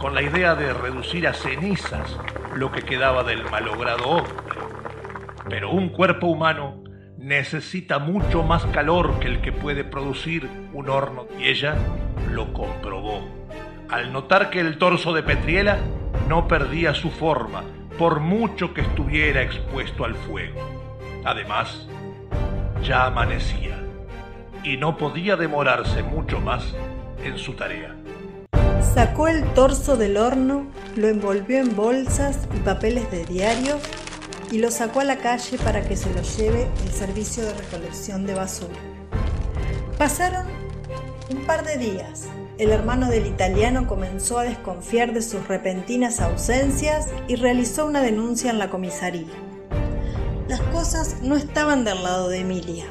con 0.00 0.16
la 0.16 0.22
idea 0.22 0.56
de 0.56 0.72
reducir 0.72 1.28
a 1.28 1.32
cenizas 1.32 2.18
lo 2.56 2.72
que 2.72 2.82
quedaba 2.82 3.22
del 3.22 3.48
malogrado 3.48 4.04
hombre. 4.04 4.34
Pero 5.48 5.70
un 5.70 5.90
cuerpo 5.90 6.26
humano 6.26 6.82
necesita 7.18 8.00
mucho 8.00 8.42
más 8.42 8.66
calor 8.66 9.20
que 9.20 9.28
el 9.28 9.40
que 9.42 9.52
puede 9.52 9.84
producir 9.84 10.50
un 10.72 10.90
horno 10.90 11.28
y 11.38 11.44
ella 11.44 11.76
lo 12.32 12.52
comprobó. 12.52 13.24
Al 13.90 14.12
notar 14.12 14.50
que 14.50 14.58
el 14.58 14.76
torso 14.76 15.12
de 15.12 15.22
Petriela 15.22 15.78
no 16.26 16.48
perdía 16.48 16.94
su 16.94 17.12
forma 17.12 17.62
por 17.96 18.18
mucho 18.18 18.74
que 18.74 18.80
estuviera 18.80 19.40
expuesto 19.40 20.04
al 20.04 20.16
fuego. 20.16 20.60
Además, 21.24 21.86
ya 22.82 23.06
amanecía 23.06 23.81
y 24.64 24.76
no 24.76 24.96
podía 24.96 25.36
demorarse 25.36 26.02
mucho 26.02 26.40
más 26.40 26.64
en 27.22 27.38
su 27.38 27.54
tarea. 27.54 27.96
Sacó 28.94 29.28
el 29.28 29.44
torso 29.54 29.96
del 29.96 30.16
horno, 30.16 30.66
lo 30.96 31.08
envolvió 31.08 31.58
en 31.58 31.74
bolsas 31.74 32.48
y 32.54 32.58
papeles 32.58 33.10
de 33.10 33.24
diario 33.24 33.78
y 34.50 34.58
lo 34.58 34.70
sacó 34.70 35.00
a 35.00 35.04
la 35.04 35.16
calle 35.16 35.56
para 35.58 35.82
que 35.82 35.96
se 35.96 36.12
lo 36.12 36.20
lleve 36.20 36.68
el 36.84 36.90
servicio 36.90 37.42
de 37.44 37.54
recolección 37.54 38.26
de 38.26 38.34
basura. 38.34 38.74
Pasaron 39.96 40.46
un 41.30 41.46
par 41.46 41.64
de 41.64 41.78
días. 41.78 42.28
El 42.58 42.70
hermano 42.70 43.08
del 43.08 43.26
italiano 43.26 43.86
comenzó 43.86 44.38
a 44.38 44.44
desconfiar 44.44 45.14
de 45.14 45.22
sus 45.22 45.48
repentinas 45.48 46.20
ausencias 46.20 47.08
y 47.28 47.36
realizó 47.36 47.86
una 47.86 48.02
denuncia 48.02 48.50
en 48.50 48.58
la 48.58 48.68
comisaría. 48.68 49.32
Las 50.48 50.60
cosas 50.60 51.22
no 51.22 51.34
estaban 51.34 51.84
del 51.84 52.02
lado 52.02 52.28
de 52.28 52.40
Emilia. 52.40 52.84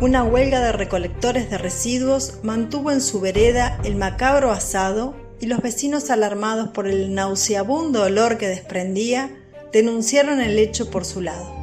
Una 0.00 0.24
huelga 0.24 0.60
de 0.60 0.72
recolectores 0.72 1.50
de 1.50 1.58
residuos 1.58 2.38
mantuvo 2.42 2.90
en 2.90 3.02
su 3.02 3.20
vereda 3.20 3.78
el 3.84 3.96
macabro 3.96 4.50
asado 4.50 5.14
y 5.40 5.46
los 5.46 5.60
vecinos 5.60 6.08
alarmados 6.08 6.70
por 6.70 6.88
el 6.88 7.14
nauseabundo 7.14 8.04
olor 8.04 8.38
que 8.38 8.48
desprendía 8.48 9.30
denunciaron 9.74 10.40
el 10.40 10.58
hecho 10.58 10.90
por 10.90 11.04
su 11.04 11.20
lado. 11.20 11.54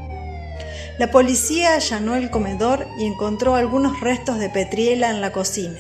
La 1.00 1.10
policía 1.10 1.74
allanó 1.74 2.16
el 2.16 2.30
comedor 2.30 2.86
y 3.00 3.06
encontró 3.06 3.56
algunos 3.56 4.02
restos 4.02 4.38
de 4.38 4.52
petriela 4.52 5.10
en 5.10 5.20
la 5.20 5.32
cocina. 5.32 5.80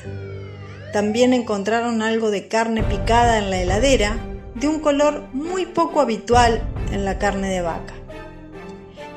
También 0.92 1.34
encontraron 1.34 2.02
algo 2.02 2.32
de 2.32 2.48
carne 2.48 2.82
picada 2.82 3.38
en 3.38 3.52
la 3.52 3.62
heladera, 3.62 4.18
de 4.56 4.68
un 4.68 4.80
color 4.80 5.28
muy 5.32 5.68
poco 5.68 6.02
habitual 6.02 6.64
en 6.92 7.06
la 7.06 7.20
carne 7.20 7.50
de 7.50 7.62
vaca. 7.62 7.94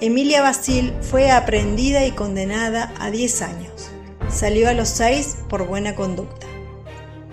Emilia 0.03 0.41
Basil 0.41 0.95
fue 1.03 1.31
aprendida 1.31 2.07
y 2.07 2.13
condenada 2.13 2.91
a 2.99 3.11
10 3.11 3.43
años. 3.43 3.91
Salió 4.31 4.71
a 4.71 4.73
los 4.73 4.89
6 4.89 5.37
por 5.47 5.67
buena 5.67 5.95
conducta. 5.95 6.47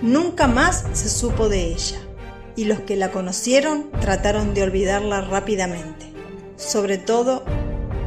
Nunca 0.02 0.48
más 0.48 0.84
se 0.92 1.08
supo 1.08 1.48
de 1.48 1.68
ella 1.68 1.98
y 2.58 2.66
los 2.66 2.82
que 2.82 2.98
la 2.98 3.12
conocieron 3.12 3.90
trataron 4.02 4.54
de 4.54 4.64
olvidarla 4.64 5.22
rápidamente, 5.22 6.08
sobre 6.58 6.98
todo 6.98 7.46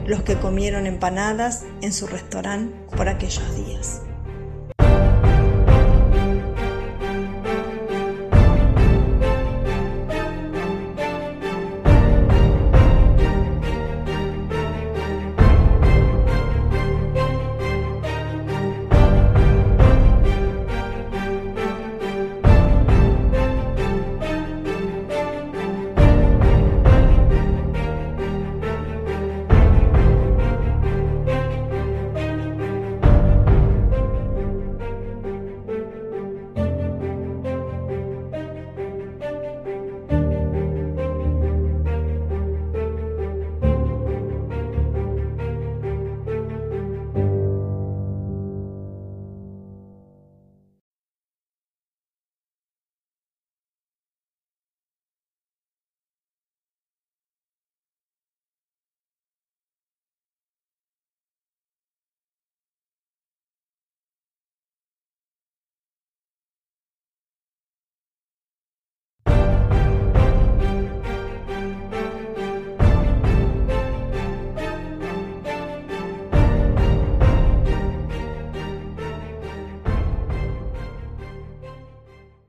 los 0.07 0.23
que 0.25 0.37
comieron 0.37 0.87
empanadas 0.87 1.64
en 1.81 1.95
su 1.95 2.07
restaurante 2.07 2.76
por 2.95 3.09
aquellos 3.09 3.57
días. 3.64 4.02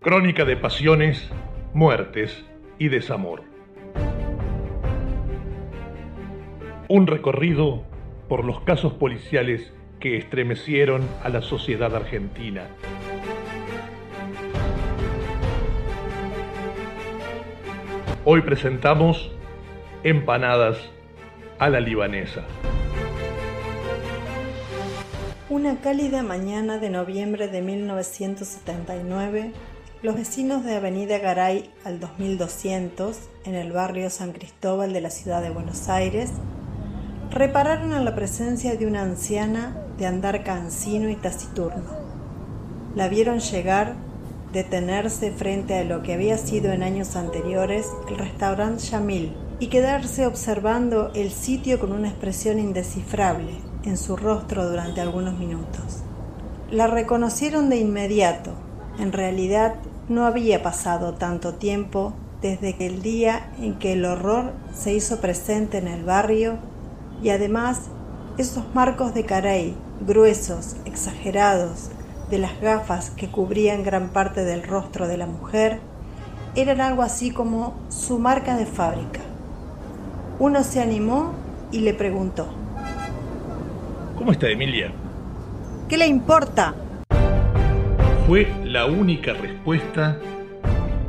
Crónica 0.03 0.45
de 0.45 0.57
pasiones, 0.57 1.29
muertes 1.75 2.43
y 2.79 2.89
desamor. 2.89 3.43
Un 6.87 7.05
recorrido 7.05 7.83
por 8.27 8.43
los 8.43 8.61
casos 8.61 8.93
policiales 8.93 9.71
que 9.99 10.17
estremecieron 10.17 11.07
a 11.21 11.29
la 11.29 11.43
sociedad 11.43 11.95
argentina. 11.95 12.63
Hoy 18.25 18.41
presentamos 18.41 19.31
empanadas 20.01 20.79
a 21.59 21.69
la 21.69 21.79
libanesa. 21.79 22.41
Una 25.47 25.79
cálida 25.79 26.23
mañana 26.23 26.79
de 26.79 26.89
noviembre 26.89 27.49
de 27.49 27.61
1979, 27.61 29.51
los 30.03 30.15
vecinos 30.15 30.65
de 30.65 30.75
Avenida 30.75 31.19
Garay 31.19 31.69
al 31.85 31.99
2200, 31.99 33.19
en 33.45 33.53
el 33.53 33.71
barrio 33.71 34.09
San 34.09 34.31
Cristóbal 34.31 34.93
de 34.93 35.01
la 35.01 35.11
ciudad 35.11 35.43
de 35.43 35.51
Buenos 35.51 35.89
Aires, 35.89 36.31
repararon 37.29 37.93
en 37.93 38.03
la 38.03 38.15
presencia 38.15 38.75
de 38.75 38.87
una 38.87 39.03
anciana 39.03 39.77
de 39.99 40.07
andar 40.07 40.43
cansino 40.43 41.07
y 41.09 41.15
taciturno. 41.15 41.83
La 42.95 43.09
vieron 43.09 43.41
llegar, 43.41 43.93
detenerse 44.51 45.31
frente 45.31 45.77
a 45.77 45.83
lo 45.83 46.01
que 46.01 46.15
había 46.15 46.39
sido 46.39 46.71
en 46.71 46.81
años 46.81 47.15
anteriores 47.15 47.85
el 48.09 48.17
restaurante 48.17 48.83
Yamil 48.85 49.35
y 49.59 49.67
quedarse 49.67 50.25
observando 50.25 51.11
el 51.13 51.29
sitio 51.29 51.79
con 51.79 51.91
una 51.91 52.09
expresión 52.09 52.57
indescifrable 52.57 53.53
en 53.83 53.97
su 53.97 54.17
rostro 54.17 54.67
durante 54.67 54.99
algunos 54.99 55.37
minutos. 55.37 56.01
La 56.71 56.87
reconocieron 56.87 57.69
de 57.69 57.77
inmediato. 57.77 58.53
En 58.99 59.13
realidad 59.13 59.75
no 60.09 60.25
había 60.25 60.63
pasado 60.63 61.13
tanto 61.13 61.53
tiempo 61.53 62.13
desde 62.41 62.75
que 62.75 62.87
el 62.87 63.01
día 63.01 63.51
en 63.59 63.77
que 63.77 63.93
el 63.93 64.05
horror 64.05 64.53
se 64.73 64.93
hizo 64.93 65.21
presente 65.21 65.77
en 65.77 65.87
el 65.87 66.03
barrio 66.03 66.57
y 67.21 67.29
además 67.29 67.89
esos 68.37 68.73
marcos 68.73 69.13
de 69.13 69.25
carey 69.25 69.75
gruesos, 70.05 70.75
exagerados, 70.85 71.91
de 72.29 72.39
las 72.39 72.59
gafas 72.61 73.09
que 73.09 73.29
cubrían 73.29 73.83
gran 73.83 74.09
parte 74.09 74.45
del 74.45 74.63
rostro 74.63 75.07
de 75.07 75.17
la 75.17 75.27
mujer, 75.27 75.79
eran 76.55 76.79
algo 76.79 77.01
así 77.01 77.31
como 77.31 77.75
su 77.89 78.19
marca 78.19 78.55
de 78.55 78.65
fábrica. 78.65 79.19
Uno 80.39 80.63
se 80.63 80.81
animó 80.81 81.33
y 81.71 81.81
le 81.81 81.93
preguntó. 81.93 82.47
¿Cómo 84.17 84.31
está 84.31 84.49
Emilia? 84.49 84.91
¿Qué 85.89 85.97
le 85.97 86.07
importa? 86.07 86.73
Fue 88.31 88.47
la 88.63 88.85
única 88.85 89.33
respuesta 89.33 90.17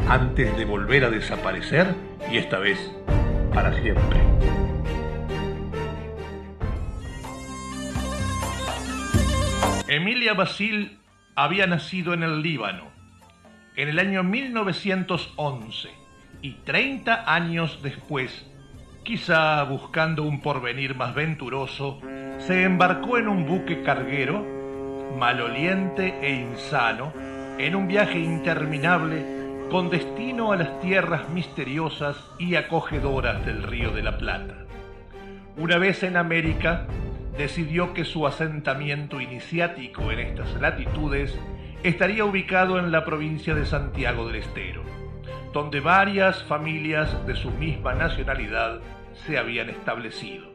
antes 0.08 0.56
de 0.56 0.64
volver 0.64 1.04
a 1.04 1.08
desaparecer 1.08 1.94
y 2.28 2.36
esta 2.36 2.58
vez 2.58 2.76
para 3.54 3.72
siempre. 3.80 4.18
Emilia 9.86 10.34
Basil 10.34 10.98
había 11.36 11.68
nacido 11.68 12.12
en 12.12 12.24
el 12.24 12.42
Líbano 12.42 12.90
en 13.76 13.88
el 13.88 14.00
año 14.00 14.24
1911 14.24 15.90
y 16.40 16.54
30 16.64 17.32
años 17.32 17.84
después, 17.84 18.50
quizá 19.04 19.62
buscando 19.62 20.24
un 20.24 20.40
porvenir 20.40 20.96
más 20.96 21.14
venturoso, 21.14 22.00
se 22.38 22.64
embarcó 22.64 23.16
en 23.16 23.28
un 23.28 23.46
buque 23.46 23.84
carguero, 23.84 24.61
maloliente 25.18 26.14
e 26.20 26.34
insano, 26.34 27.12
en 27.58 27.76
un 27.76 27.86
viaje 27.86 28.18
interminable 28.18 29.42
con 29.70 29.88
destino 29.88 30.52
a 30.52 30.56
las 30.56 30.80
tierras 30.80 31.28
misteriosas 31.30 32.16
y 32.38 32.56
acogedoras 32.56 33.44
del 33.46 33.62
Río 33.62 33.90
de 33.90 34.02
la 34.02 34.18
Plata. 34.18 34.54
Una 35.56 35.78
vez 35.78 36.02
en 36.02 36.16
América, 36.16 36.86
decidió 37.36 37.94
que 37.94 38.04
su 38.04 38.26
asentamiento 38.26 39.20
iniciático 39.20 40.10
en 40.10 40.18
estas 40.18 40.60
latitudes 40.60 41.38
estaría 41.82 42.24
ubicado 42.24 42.78
en 42.78 42.92
la 42.92 43.04
provincia 43.04 43.54
de 43.54 43.66
Santiago 43.66 44.26
del 44.26 44.36
Estero, 44.36 44.82
donde 45.52 45.80
varias 45.80 46.42
familias 46.44 47.26
de 47.26 47.34
su 47.34 47.50
misma 47.50 47.94
nacionalidad 47.94 48.80
se 49.26 49.38
habían 49.38 49.70
establecido. 49.70 50.46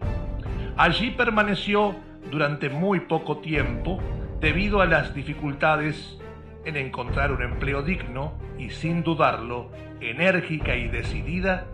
Allí 0.77 1.11
permaneció 1.11 1.95
durante 2.29 2.69
muy 2.69 3.01
poco 3.01 3.37
tiempo 3.37 3.99
debido 4.39 4.81
a 4.81 4.85
las 4.85 5.13
dificultades 5.13 6.17
en 6.65 6.77
encontrar 6.77 7.31
un 7.31 7.41
empleo 7.41 7.81
digno 7.81 8.33
y 8.57 8.69
sin 8.69 9.03
dudarlo, 9.03 9.71
enérgica 10.01 10.75
y 10.75 10.87
decidida, 10.87 11.65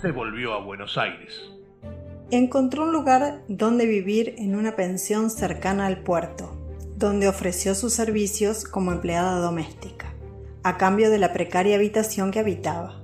se 0.00 0.10
volvió 0.10 0.54
a 0.54 0.60
Buenos 0.60 0.98
Aires 0.98 1.56
encontró 2.30 2.84
un 2.84 2.92
lugar 2.92 3.42
donde 3.48 3.86
vivir 3.86 4.34
en 4.38 4.56
una 4.56 4.74
pensión 4.74 5.30
cercana 5.30 5.86
al 5.86 5.98
puerto, 5.98 6.56
donde 6.96 7.28
ofreció 7.28 7.74
sus 7.74 7.92
servicios 7.92 8.64
como 8.64 8.92
empleada 8.92 9.38
doméstica, 9.38 10.12
a 10.62 10.76
cambio 10.76 11.10
de 11.10 11.18
la 11.18 11.32
precaria 11.32 11.76
habitación 11.76 12.30
que 12.30 12.40
habitaba. 12.40 13.02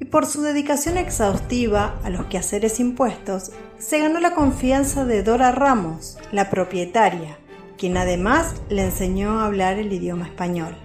Y 0.00 0.06
por 0.06 0.24
su 0.24 0.40
dedicación 0.40 0.96
exhaustiva 0.96 2.00
a 2.02 2.08
los 2.08 2.26
quehaceres 2.26 2.80
impuestos, 2.80 3.52
se 3.78 3.98
ganó 3.98 4.20
la 4.20 4.34
confianza 4.34 5.04
de 5.04 5.22
Dora 5.22 5.52
Ramos, 5.52 6.16
la 6.32 6.48
propietaria, 6.48 7.36
quien 7.80 7.96
además 7.96 8.60
le 8.68 8.84
enseñó 8.84 9.40
a 9.40 9.46
hablar 9.46 9.78
el 9.78 9.90
idioma 9.90 10.26
español. 10.26 10.76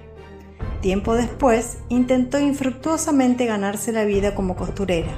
Tiempo 0.82 1.14
después, 1.14 1.80
intentó 1.90 2.40
infructuosamente 2.40 3.46
ganarse 3.46 3.92
la 3.92 4.06
vida 4.06 4.34
como 4.34 4.56
costurera, 4.56 5.12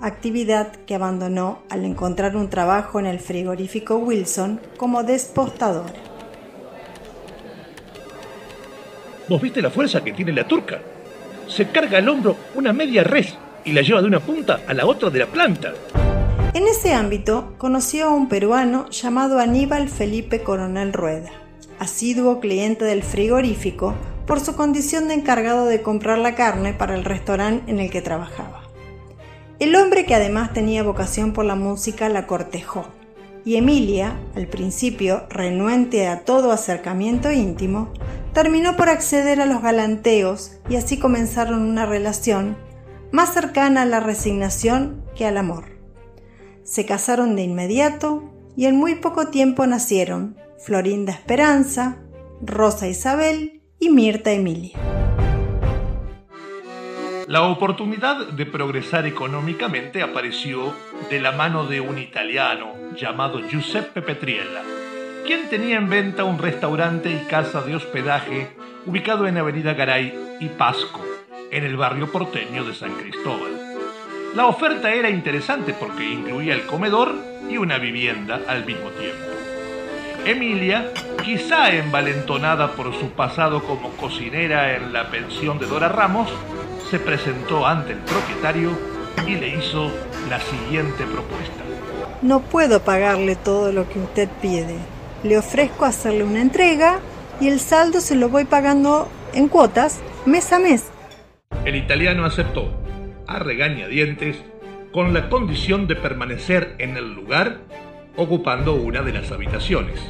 actividad 0.00 0.72
que 0.86 0.94
abandonó 0.94 1.58
al 1.68 1.84
encontrar 1.84 2.36
un 2.36 2.48
trabajo 2.48 2.98
en 2.98 3.04
el 3.04 3.20
frigorífico 3.20 3.96
Wilson 3.96 4.62
como 4.78 5.02
despostadora. 5.02 5.92
¿Vos 9.28 9.42
viste 9.42 9.60
la 9.60 9.68
fuerza 9.68 10.02
que 10.02 10.14
tiene 10.14 10.32
la 10.32 10.48
turca? 10.48 10.80
Se 11.48 11.68
carga 11.68 11.98
al 11.98 12.08
hombro 12.08 12.34
una 12.54 12.72
media 12.72 13.04
res 13.04 13.36
y 13.66 13.72
la 13.72 13.82
lleva 13.82 14.00
de 14.00 14.08
una 14.08 14.20
punta 14.20 14.62
a 14.66 14.72
la 14.72 14.86
otra 14.86 15.10
de 15.10 15.18
la 15.18 15.26
planta. 15.26 15.74
En 16.52 16.66
ese 16.66 16.94
ámbito 16.94 17.54
conoció 17.58 18.06
a 18.06 18.14
un 18.14 18.28
peruano 18.28 18.90
llamado 18.90 19.38
Aníbal 19.38 19.88
Felipe 19.88 20.42
Coronel 20.42 20.92
Rueda, 20.92 21.30
asiduo 21.78 22.40
cliente 22.40 22.84
del 22.84 23.04
frigorífico 23.04 23.94
por 24.26 24.40
su 24.40 24.56
condición 24.56 25.06
de 25.06 25.14
encargado 25.14 25.66
de 25.66 25.80
comprar 25.80 26.18
la 26.18 26.34
carne 26.34 26.74
para 26.74 26.96
el 26.96 27.04
restaurante 27.04 27.70
en 27.70 27.78
el 27.78 27.88
que 27.88 28.02
trabajaba. 28.02 28.62
El 29.60 29.76
hombre 29.76 30.04
que 30.04 30.16
además 30.16 30.52
tenía 30.52 30.82
vocación 30.82 31.32
por 31.32 31.44
la 31.44 31.54
música 31.54 32.08
la 32.08 32.26
cortejó, 32.26 32.84
y 33.44 33.54
Emilia, 33.54 34.18
al 34.34 34.48
principio 34.48 35.26
renuente 35.30 36.08
a 36.08 36.24
todo 36.24 36.50
acercamiento 36.50 37.30
íntimo, 37.30 37.92
terminó 38.32 38.76
por 38.76 38.88
acceder 38.88 39.40
a 39.40 39.46
los 39.46 39.62
galanteos 39.62 40.56
y 40.68 40.74
así 40.74 40.98
comenzaron 40.98 41.62
una 41.62 41.86
relación 41.86 42.56
más 43.12 43.32
cercana 43.34 43.82
a 43.82 43.86
la 43.86 44.00
resignación 44.00 45.04
que 45.14 45.26
al 45.26 45.36
amor. 45.36 45.79
Se 46.70 46.86
casaron 46.86 47.34
de 47.34 47.42
inmediato 47.42 48.22
y 48.56 48.66
en 48.66 48.76
muy 48.76 48.94
poco 48.94 49.26
tiempo 49.26 49.66
nacieron 49.66 50.36
Florinda 50.64 51.12
Esperanza, 51.12 51.98
Rosa 52.40 52.86
Isabel 52.86 53.60
y 53.80 53.90
Mirta 53.90 54.30
Emilia. 54.30 54.78
La 57.26 57.42
oportunidad 57.42 58.24
de 58.28 58.46
progresar 58.46 59.04
económicamente 59.04 60.00
apareció 60.00 60.72
de 61.10 61.20
la 61.20 61.32
mano 61.32 61.66
de 61.66 61.80
un 61.80 61.98
italiano 61.98 62.72
llamado 62.94 63.40
Giuseppe 63.48 64.00
Petriella, 64.00 64.62
quien 65.26 65.48
tenía 65.48 65.76
en 65.76 65.88
venta 65.88 66.22
un 66.22 66.38
restaurante 66.38 67.10
y 67.10 67.26
casa 67.28 67.62
de 67.62 67.74
hospedaje 67.74 68.46
ubicado 68.86 69.26
en 69.26 69.38
Avenida 69.38 69.74
Garay 69.74 70.14
y 70.38 70.46
Pasco, 70.50 71.04
en 71.50 71.64
el 71.64 71.76
barrio 71.76 72.12
porteño 72.12 72.62
de 72.62 72.74
San 72.74 72.94
Cristóbal. 72.94 73.59
La 74.34 74.46
oferta 74.46 74.92
era 74.92 75.10
interesante 75.10 75.74
porque 75.74 76.08
incluía 76.08 76.54
el 76.54 76.64
comedor 76.64 77.14
y 77.48 77.56
una 77.56 77.78
vivienda 77.78 78.40
al 78.46 78.64
mismo 78.64 78.90
tiempo. 78.90 79.24
Emilia, 80.24 80.92
quizá 81.24 81.72
envalentonada 81.72 82.72
por 82.72 82.94
su 82.94 83.10
pasado 83.10 83.64
como 83.64 83.90
cocinera 83.96 84.76
en 84.76 84.92
la 84.92 85.10
pensión 85.10 85.58
de 85.58 85.66
Dora 85.66 85.88
Ramos, 85.88 86.30
se 86.90 87.00
presentó 87.00 87.66
ante 87.66 87.92
el 87.92 87.98
propietario 87.98 88.70
y 89.26 89.34
le 89.34 89.56
hizo 89.56 89.90
la 90.28 90.38
siguiente 90.40 91.04
propuesta. 91.04 91.64
No 92.22 92.40
puedo 92.40 92.80
pagarle 92.82 93.34
todo 93.34 93.72
lo 93.72 93.88
que 93.88 93.98
usted 93.98 94.28
pide. 94.40 94.76
Le 95.24 95.38
ofrezco 95.38 95.86
hacerle 95.86 96.22
una 96.22 96.40
entrega 96.40 97.00
y 97.40 97.48
el 97.48 97.58
saldo 97.58 98.00
se 98.00 98.14
lo 98.14 98.28
voy 98.28 98.44
pagando 98.44 99.08
en 99.34 99.48
cuotas 99.48 100.00
mes 100.24 100.52
a 100.52 100.60
mes. 100.60 100.84
El 101.64 101.76
italiano 101.76 102.24
aceptó, 102.24 102.79
a 103.30 103.38
regañadientes, 103.38 104.36
con 104.92 105.14
la 105.14 105.28
condición 105.30 105.86
de 105.86 105.94
permanecer 105.94 106.74
en 106.78 106.96
el 106.96 107.14
lugar 107.14 107.60
ocupando 108.16 108.74
una 108.74 109.02
de 109.02 109.12
las 109.12 109.30
habitaciones. 109.30 110.00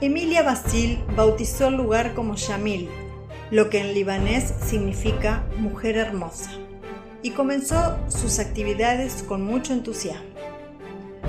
Emilia 0.00 0.42
Basil 0.42 0.98
bautizó 1.14 1.68
el 1.68 1.74
lugar 1.74 2.14
como 2.14 2.36
Yamil, 2.36 2.88
lo 3.50 3.68
que 3.68 3.80
en 3.80 3.92
libanés 3.92 4.54
significa 4.62 5.44
mujer 5.58 5.98
hermosa, 5.98 6.52
y 7.22 7.30
comenzó 7.30 7.98
sus 8.08 8.38
actividades 8.38 9.22
con 9.22 9.42
mucho 9.42 9.72
entusiasmo. 9.72 10.34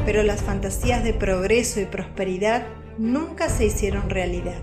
pero 0.06 0.22
las 0.22 0.44
fantasías 0.44 1.04
de 1.04 1.14
progreso 1.14 1.82
y 1.82 1.86
prosperidad 1.86 2.68
nunca 3.00 3.50
se 3.50 3.66
hicieron 3.66 4.10
realidad. 4.10 4.62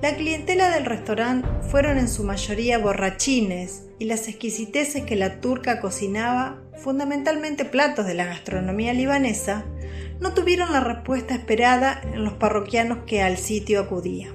La 0.00 0.14
clientela 0.14 0.70
del 0.70 0.86
restaurante 0.86 1.46
fueron 1.70 1.98
en 1.98 2.08
su 2.08 2.24
mayoría 2.24 2.78
borrachines 2.78 3.87
y 3.98 4.04
las 4.04 4.28
exquisiteces 4.28 5.04
que 5.04 5.16
la 5.16 5.40
turca 5.40 5.80
cocinaba, 5.80 6.62
fundamentalmente 6.76 7.64
platos 7.64 8.06
de 8.06 8.14
la 8.14 8.26
gastronomía 8.26 8.92
libanesa, 8.92 9.64
no 10.20 10.34
tuvieron 10.34 10.72
la 10.72 10.80
respuesta 10.80 11.34
esperada 11.34 12.00
en 12.12 12.24
los 12.24 12.34
parroquianos 12.34 12.98
que 13.06 13.22
al 13.22 13.36
sitio 13.36 13.80
acudían. 13.80 14.32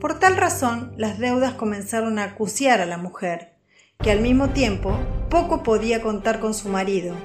Por 0.00 0.18
tal 0.18 0.36
razón, 0.36 0.92
las 0.96 1.18
deudas 1.18 1.54
comenzaron 1.54 2.18
a 2.18 2.24
acuciar 2.24 2.80
a 2.80 2.86
la 2.86 2.98
mujer, 2.98 3.54
que 4.00 4.10
al 4.10 4.20
mismo 4.20 4.50
tiempo 4.50 4.96
poco 5.28 5.62
podía 5.62 6.02
contar 6.02 6.38
con 6.38 6.54
su 6.54 6.68
marido, 6.68 7.16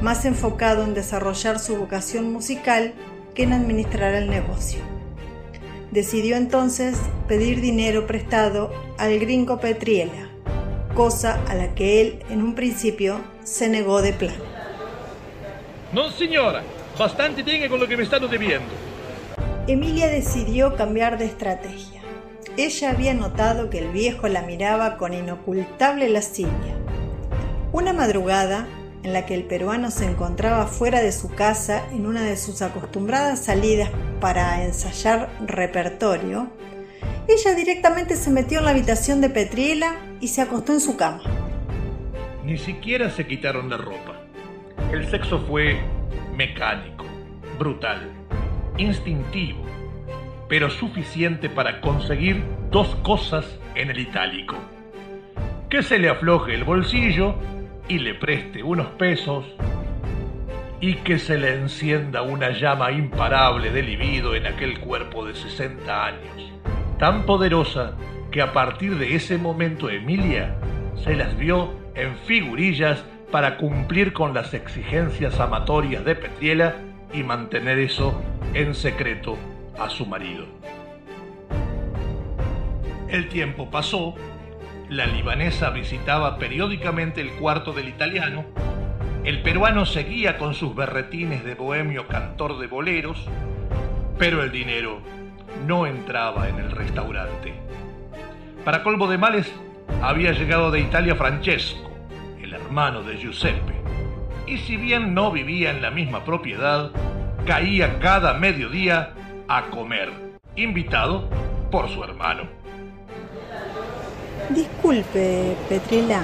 más 0.00 0.24
enfocado 0.24 0.82
en 0.84 0.94
desarrollar 0.94 1.58
su 1.58 1.76
vocación 1.76 2.32
musical 2.32 2.94
que 3.34 3.42
en 3.42 3.52
administrar 3.52 4.14
el 4.14 4.30
negocio. 4.30 4.80
Decidió 5.90 6.36
entonces 6.36 6.96
pedir 7.28 7.60
dinero 7.60 8.06
prestado 8.06 8.72
al 8.98 9.18
gringo 9.18 9.60
Petriela, 9.60 10.31
cosa 10.94 11.40
a 11.48 11.54
la 11.54 11.74
que 11.74 12.00
él 12.00 12.22
en 12.30 12.42
un 12.42 12.54
principio 12.54 13.20
se 13.44 13.68
negó 13.68 14.02
de 14.02 14.12
plano. 14.12 14.44
No, 15.92 16.10
señora, 16.10 16.62
bastante 16.98 17.42
tiene 17.42 17.68
con 17.68 17.80
lo 17.80 17.88
que 17.88 17.96
me 17.96 18.02
están 18.02 18.28
debiendo. 18.30 18.68
Emilia 19.66 20.08
decidió 20.08 20.76
cambiar 20.76 21.18
de 21.18 21.26
estrategia. 21.26 22.00
Ella 22.56 22.90
había 22.90 23.14
notado 23.14 23.70
que 23.70 23.78
el 23.78 23.88
viejo 23.88 24.28
la 24.28 24.42
miraba 24.42 24.96
con 24.96 25.14
inocultable 25.14 26.08
lascivia. 26.08 26.76
Una 27.72 27.92
madrugada, 27.92 28.66
en 29.02 29.12
la 29.12 29.26
que 29.26 29.34
el 29.34 29.44
peruano 29.44 29.90
se 29.90 30.04
encontraba 30.04 30.66
fuera 30.66 31.00
de 31.00 31.12
su 31.12 31.28
casa 31.28 31.82
en 31.92 32.06
una 32.06 32.22
de 32.22 32.36
sus 32.36 32.62
acostumbradas 32.62 33.40
salidas 33.44 33.90
para 34.20 34.64
ensayar 34.64 35.30
repertorio, 35.46 36.48
ella 37.28 37.54
directamente 37.54 38.16
se 38.16 38.30
metió 38.30 38.58
en 38.58 38.64
la 38.66 38.70
habitación 38.72 39.20
de 39.20 39.30
Petriela 39.30 39.96
y 40.22 40.28
se 40.28 40.40
acostó 40.40 40.72
en 40.72 40.80
su 40.80 40.96
cama. 40.96 41.20
Ni 42.44 42.56
siquiera 42.56 43.10
se 43.10 43.26
quitaron 43.26 43.68
la 43.68 43.76
ropa. 43.76 44.22
El 44.92 45.06
sexo 45.08 45.40
fue 45.40 45.80
mecánico, 46.36 47.04
brutal, 47.58 48.08
instintivo, 48.78 49.64
pero 50.48 50.70
suficiente 50.70 51.50
para 51.50 51.80
conseguir 51.80 52.42
dos 52.70 52.94
cosas 53.02 53.44
en 53.74 53.90
el 53.90 53.98
itálico. 53.98 54.56
Que 55.68 55.82
se 55.82 55.98
le 55.98 56.08
afloje 56.08 56.54
el 56.54 56.62
bolsillo 56.62 57.34
y 57.88 57.98
le 57.98 58.14
preste 58.14 58.62
unos 58.62 58.86
pesos 58.92 59.44
y 60.80 60.94
que 60.96 61.18
se 61.18 61.36
le 61.36 61.54
encienda 61.54 62.22
una 62.22 62.50
llama 62.50 62.92
imparable 62.92 63.70
de 63.70 63.82
libido 63.82 64.36
en 64.36 64.46
aquel 64.46 64.78
cuerpo 64.78 65.24
de 65.26 65.34
60 65.34 66.06
años, 66.06 66.52
tan 66.98 67.26
poderosa 67.26 67.96
que 68.32 68.42
a 68.42 68.52
partir 68.52 68.96
de 68.98 69.14
ese 69.14 69.38
momento 69.38 69.90
Emilia 69.90 70.56
se 71.04 71.14
las 71.14 71.36
vio 71.36 71.74
en 71.94 72.16
figurillas 72.26 73.04
para 73.30 73.56
cumplir 73.58 74.12
con 74.12 74.34
las 74.34 74.54
exigencias 74.54 75.38
amatorias 75.38 76.04
de 76.04 76.16
Petriela 76.16 76.76
y 77.12 77.22
mantener 77.22 77.78
eso 77.78 78.20
en 78.54 78.74
secreto 78.74 79.38
a 79.78 79.88
su 79.90 80.06
marido. 80.06 80.46
El 83.08 83.28
tiempo 83.28 83.70
pasó 83.70 84.16
la 84.88 85.06
libanesa 85.06 85.70
visitaba 85.70 86.38
periódicamente 86.38 87.20
el 87.20 87.32
cuarto 87.32 87.72
del 87.72 87.88
italiano, 87.88 88.44
el 89.24 89.40
peruano 89.42 89.86
seguía 89.86 90.36
con 90.36 90.54
sus 90.54 90.74
berretines 90.74 91.44
de 91.44 91.54
bohemio 91.54 92.08
cantor 92.08 92.58
de 92.58 92.66
boleros, 92.66 93.26
pero 94.18 94.42
el 94.42 94.52
dinero 94.52 95.00
no 95.66 95.86
entraba 95.86 96.48
en 96.48 96.58
el 96.58 96.70
restaurante. 96.70 97.54
Para 98.64 98.84
colmo 98.84 99.08
de 99.08 99.18
males, 99.18 99.50
había 100.00 100.30
llegado 100.32 100.70
de 100.70 100.78
Italia 100.78 101.16
Francesco, 101.16 101.90
el 102.40 102.54
hermano 102.54 103.02
de 103.02 103.16
Giuseppe, 103.16 103.74
y 104.46 104.58
si 104.58 104.76
bien 104.76 105.14
no 105.14 105.32
vivía 105.32 105.70
en 105.70 105.82
la 105.82 105.90
misma 105.90 106.24
propiedad, 106.24 106.92
caía 107.44 107.98
cada 107.98 108.34
mediodía 108.34 109.14
a 109.48 109.62
comer, 109.66 110.12
invitado 110.54 111.28
por 111.72 111.88
su 111.88 112.04
hermano. 112.04 112.44
Disculpe, 114.50 115.56
Petrila, 115.68 116.22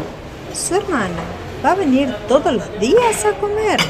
su 0.52 0.76
hermano 0.76 1.16
va 1.64 1.72
a 1.72 1.74
venir 1.74 2.14
todos 2.28 2.52
los 2.52 2.80
días 2.80 3.24
a 3.24 3.32
comer, 3.32 3.80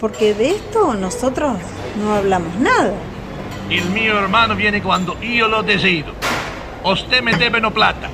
porque 0.00 0.34
de 0.34 0.56
esto 0.56 0.94
nosotros 0.94 1.56
no 2.02 2.14
hablamos 2.14 2.52
nada. 2.56 2.94
El 3.68 3.84
mío 3.90 4.18
hermano 4.18 4.56
viene 4.56 4.82
cuando 4.82 5.16
yo 5.20 5.46
lo 5.46 5.62
decido. 5.62 6.19
Usted 6.84 7.22
me 7.22 7.34
debe 7.34 7.60
no 7.60 7.70
plata. 7.72 8.08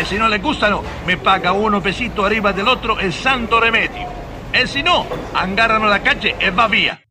Y 0.00 0.04
si 0.04 0.16
no 0.16 0.28
le 0.28 0.38
gusta, 0.38 0.70
no, 0.70 0.82
me 1.06 1.16
paga 1.16 1.52
uno 1.52 1.82
pesito 1.82 2.24
arriba 2.24 2.52
del 2.52 2.68
otro 2.68 2.98
el 3.00 3.12
santo 3.12 3.60
remedio. 3.60 4.06
Y 4.52 4.66
si 4.66 4.82
no, 4.82 5.06
agarran 5.34 5.82
a 5.82 5.86
la 5.88 6.02
calle 6.02 6.34
y 6.40 6.50
va 6.50 6.68
vía. 6.68 7.02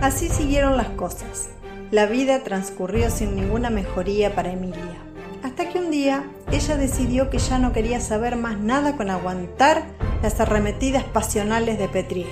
Así 0.00 0.28
siguieron 0.28 0.76
las 0.76 0.88
cosas. 0.90 1.50
La 1.90 2.06
vida 2.06 2.44
transcurrió 2.44 3.10
sin 3.10 3.34
ninguna 3.34 3.70
mejoría 3.70 4.34
para 4.34 4.52
Emilia 4.52 5.08
hasta 5.42 5.68
que 5.68 5.78
un 5.78 5.90
día 5.90 6.24
ella 6.50 6.76
decidió 6.76 7.30
que 7.30 7.38
ya 7.38 7.58
no 7.58 7.72
quería 7.72 8.00
saber 8.00 8.36
más 8.36 8.58
nada 8.58 8.96
con 8.96 9.10
aguantar 9.10 9.84
las 10.22 10.40
arremetidas 10.40 11.04
pasionales 11.04 11.78
de 11.78 11.88
Petriela. 11.88 12.30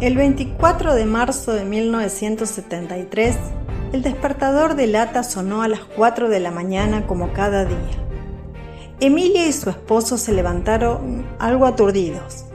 El 0.00 0.16
24 0.16 0.94
de 0.94 1.06
marzo 1.06 1.54
de 1.54 1.64
1973, 1.64 3.36
el 3.92 4.02
despertador 4.02 4.74
de 4.74 4.86
lata 4.86 5.22
sonó 5.22 5.62
a 5.62 5.68
las 5.68 5.80
4 5.80 6.28
de 6.28 6.40
la 6.40 6.50
mañana 6.50 7.06
como 7.06 7.32
cada 7.32 7.64
día. 7.64 8.06
Emilia 9.00 9.46
y 9.46 9.52
su 9.52 9.70
esposo 9.70 10.18
se 10.18 10.32
levantaron 10.32 11.26
algo 11.38 11.66
aturdidos. 11.66 12.46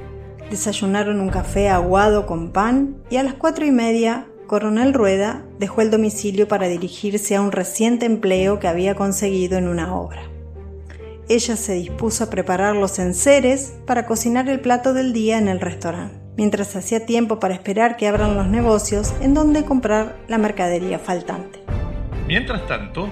Desayunaron 0.49 1.21
un 1.21 1.29
café 1.29 1.69
aguado 1.69 2.25
con 2.25 2.51
pan 2.51 2.97
y 3.09 3.17
a 3.17 3.23
las 3.23 3.35
cuatro 3.35 3.65
y 3.65 3.71
media 3.71 4.25
Coronel 4.47 4.93
Rueda 4.93 5.45
dejó 5.59 5.81
el 5.81 5.91
domicilio 5.91 6.47
para 6.47 6.67
dirigirse 6.67 7.35
a 7.35 7.41
un 7.41 7.53
reciente 7.53 8.05
empleo 8.05 8.59
que 8.59 8.67
había 8.67 8.95
conseguido 8.95 9.57
en 9.57 9.69
una 9.69 9.95
obra. 9.95 10.23
Ella 11.29 11.55
se 11.55 11.73
dispuso 11.73 12.25
a 12.25 12.29
preparar 12.29 12.75
los 12.75 12.99
enseres 12.99 13.73
para 13.85 14.05
cocinar 14.05 14.49
el 14.49 14.59
plato 14.59 14.93
del 14.93 15.13
día 15.13 15.37
en 15.37 15.47
el 15.47 15.61
restaurante, 15.61 16.20
mientras 16.41 16.75
hacía 16.75 17.05
tiempo 17.05 17.39
para 17.39 17.53
esperar 17.53 17.97
que 17.97 18.07
abran 18.07 18.35
los 18.35 18.47
negocios 18.47 19.13
en 19.21 19.35
donde 19.35 19.63
comprar 19.63 20.17
la 20.27 20.39
mercadería 20.39 20.97
faltante. 20.97 21.59
Mientras 22.25 22.65
tanto, 22.65 23.09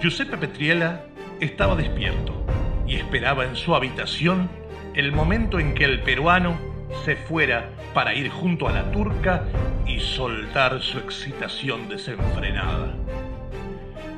Giuseppe 0.00 0.38
Petriela 0.38 1.02
estaba 1.40 1.76
despierto 1.76 2.42
y 2.86 2.96
esperaba 2.96 3.44
en 3.44 3.54
su 3.54 3.74
habitación 3.74 4.48
el 4.94 5.12
momento 5.12 5.58
en 5.58 5.74
que 5.74 5.84
el 5.84 6.00
peruano 6.00 6.58
se 7.04 7.16
fuera 7.16 7.68
para 7.92 8.14
ir 8.14 8.30
junto 8.30 8.66
a 8.66 8.72
la 8.72 8.90
turca 8.90 9.44
y 9.86 10.00
soltar 10.00 10.80
su 10.80 10.96
excitación 11.00 11.86
desenfrenada. 11.90 12.94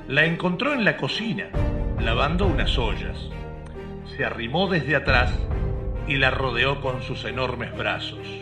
La 0.06 0.24
encontró 0.24 0.72
en 0.72 0.84
la 0.84 0.96
cocina, 0.96 1.48
lavando 1.98 2.46
unas 2.46 2.78
ollas. 2.78 3.18
Se 4.16 4.24
arrimó 4.24 4.68
desde 4.68 4.94
atrás 4.94 5.32
y 6.06 6.18
la 6.18 6.30
rodeó 6.30 6.80
con 6.80 7.02
sus 7.02 7.24
enormes 7.24 7.76
brazos. 7.76 8.41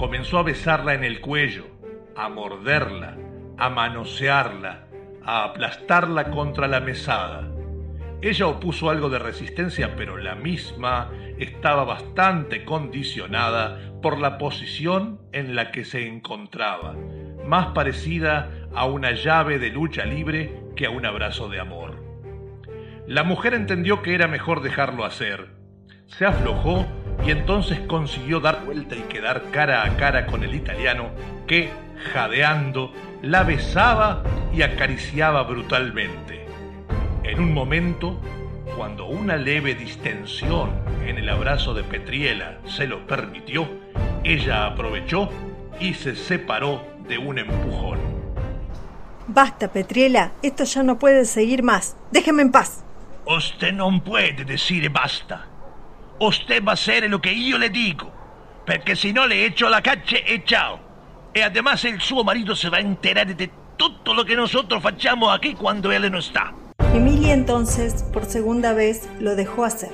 Comenzó 0.00 0.38
a 0.38 0.42
besarla 0.42 0.94
en 0.94 1.04
el 1.04 1.20
cuello, 1.20 1.66
a 2.16 2.30
morderla, 2.30 3.18
a 3.58 3.68
manosearla, 3.68 4.86
a 5.22 5.44
aplastarla 5.44 6.30
contra 6.30 6.66
la 6.68 6.80
mesada. 6.80 7.46
Ella 8.22 8.46
opuso 8.46 8.88
algo 8.88 9.10
de 9.10 9.18
resistencia, 9.18 9.96
pero 9.96 10.16
la 10.16 10.36
misma 10.36 11.10
estaba 11.36 11.84
bastante 11.84 12.64
condicionada 12.64 13.78
por 14.00 14.18
la 14.18 14.38
posición 14.38 15.20
en 15.32 15.54
la 15.54 15.70
que 15.70 15.84
se 15.84 16.06
encontraba, 16.06 16.96
más 17.44 17.66
parecida 17.74 18.48
a 18.74 18.86
una 18.86 19.12
llave 19.12 19.58
de 19.58 19.68
lucha 19.68 20.06
libre 20.06 20.62
que 20.76 20.86
a 20.86 20.90
un 20.90 21.04
abrazo 21.04 21.50
de 21.50 21.60
amor. 21.60 22.02
La 23.06 23.22
mujer 23.22 23.52
entendió 23.52 24.00
que 24.00 24.14
era 24.14 24.28
mejor 24.28 24.62
dejarlo 24.62 25.04
hacer. 25.04 25.48
Se 26.06 26.24
aflojó 26.24 26.86
y 27.26 27.30
entonces 27.30 27.80
consiguió 27.80 28.40
dar 28.40 28.64
vuelta 28.64 28.96
y 28.96 29.02
quedar 29.02 29.44
cara 29.50 29.84
a 29.84 29.96
cara 29.96 30.26
con 30.26 30.42
el 30.42 30.54
italiano 30.54 31.10
que, 31.46 31.70
jadeando, 32.12 32.92
la 33.22 33.42
besaba 33.42 34.22
y 34.52 34.62
acariciaba 34.62 35.42
brutalmente. 35.42 36.46
En 37.22 37.40
un 37.40 37.52
momento, 37.52 38.20
cuando 38.76 39.06
una 39.06 39.36
leve 39.36 39.74
distensión 39.74 40.70
en 41.04 41.18
el 41.18 41.28
abrazo 41.28 41.74
de 41.74 41.84
Petriela 41.84 42.58
se 42.66 42.86
lo 42.86 43.06
permitió, 43.06 43.68
ella 44.24 44.66
aprovechó 44.66 45.28
y 45.78 45.94
se 45.94 46.16
separó 46.16 46.84
de 47.06 47.18
un 47.18 47.38
empujón. 47.38 47.98
Basta, 49.26 49.70
Petriela, 49.70 50.32
esto 50.42 50.64
ya 50.64 50.82
no 50.82 50.98
puede 50.98 51.24
seguir 51.24 51.62
más. 51.62 51.96
Déjeme 52.10 52.42
en 52.42 52.50
paz. 52.50 52.84
Usted 53.26 53.72
no 53.72 54.02
puede 54.02 54.44
decir 54.44 54.88
basta. 54.90 55.49
Usted 56.22 56.62
va 56.62 56.72
a 56.72 56.74
hacer 56.74 57.08
lo 57.08 57.18
que 57.18 57.34
yo 57.48 57.56
le 57.56 57.70
digo. 57.70 58.12
Porque 58.66 58.94
si 58.94 59.10
no 59.10 59.26
le 59.26 59.46
echo 59.46 59.70
la 59.70 59.80
cache, 59.80 60.22
echao. 60.26 60.78
Y 61.34 61.40
además 61.40 61.82
el 61.86 61.98
suo 61.98 62.22
marido 62.22 62.54
se 62.54 62.68
va 62.68 62.76
a 62.76 62.80
enterar 62.80 63.34
de 63.34 63.50
todo 63.78 64.12
lo 64.12 64.26
que 64.26 64.36
nosotros 64.36 64.82
fachamos 64.82 65.34
aquí 65.34 65.54
cuando 65.54 65.90
él 65.90 66.12
no 66.12 66.18
está. 66.18 66.52
Emilia 66.92 67.32
entonces, 67.32 68.02
por 68.12 68.26
segunda 68.26 68.74
vez, 68.74 69.08
lo 69.18 69.34
dejó 69.34 69.64
hacer. 69.64 69.92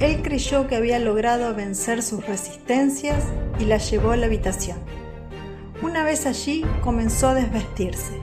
Él 0.00 0.22
creyó 0.22 0.66
que 0.66 0.76
había 0.76 0.98
logrado 0.98 1.54
vencer 1.54 2.02
sus 2.02 2.26
resistencias 2.26 3.30
y 3.58 3.66
la 3.66 3.76
llevó 3.76 4.12
a 4.12 4.16
la 4.16 4.24
habitación. 4.24 4.78
Una 5.82 6.04
vez 6.04 6.24
allí 6.24 6.64
comenzó 6.82 7.28
a 7.28 7.34
desvestirse, 7.34 8.18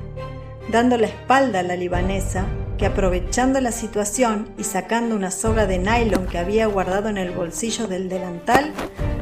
dando 0.69 0.97
la 0.97 1.05
espalda 1.05 1.59
a 1.59 1.63
la 1.63 1.75
libanesa, 1.75 2.47
que 2.81 2.87
aprovechando 2.87 3.61
la 3.61 3.71
situación 3.71 4.49
y 4.57 4.63
sacando 4.63 5.15
una 5.15 5.29
soga 5.29 5.67
de 5.67 5.77
nylon 5.77 6.25
que 6.25 6.39
había 6.39 6.65
guardado 6.65 7.09
en 7.09 7.19
el 7.19 7.29
bolsillo 7.29 7.85
del 7.85 8.09
delantal, 8.09 8.73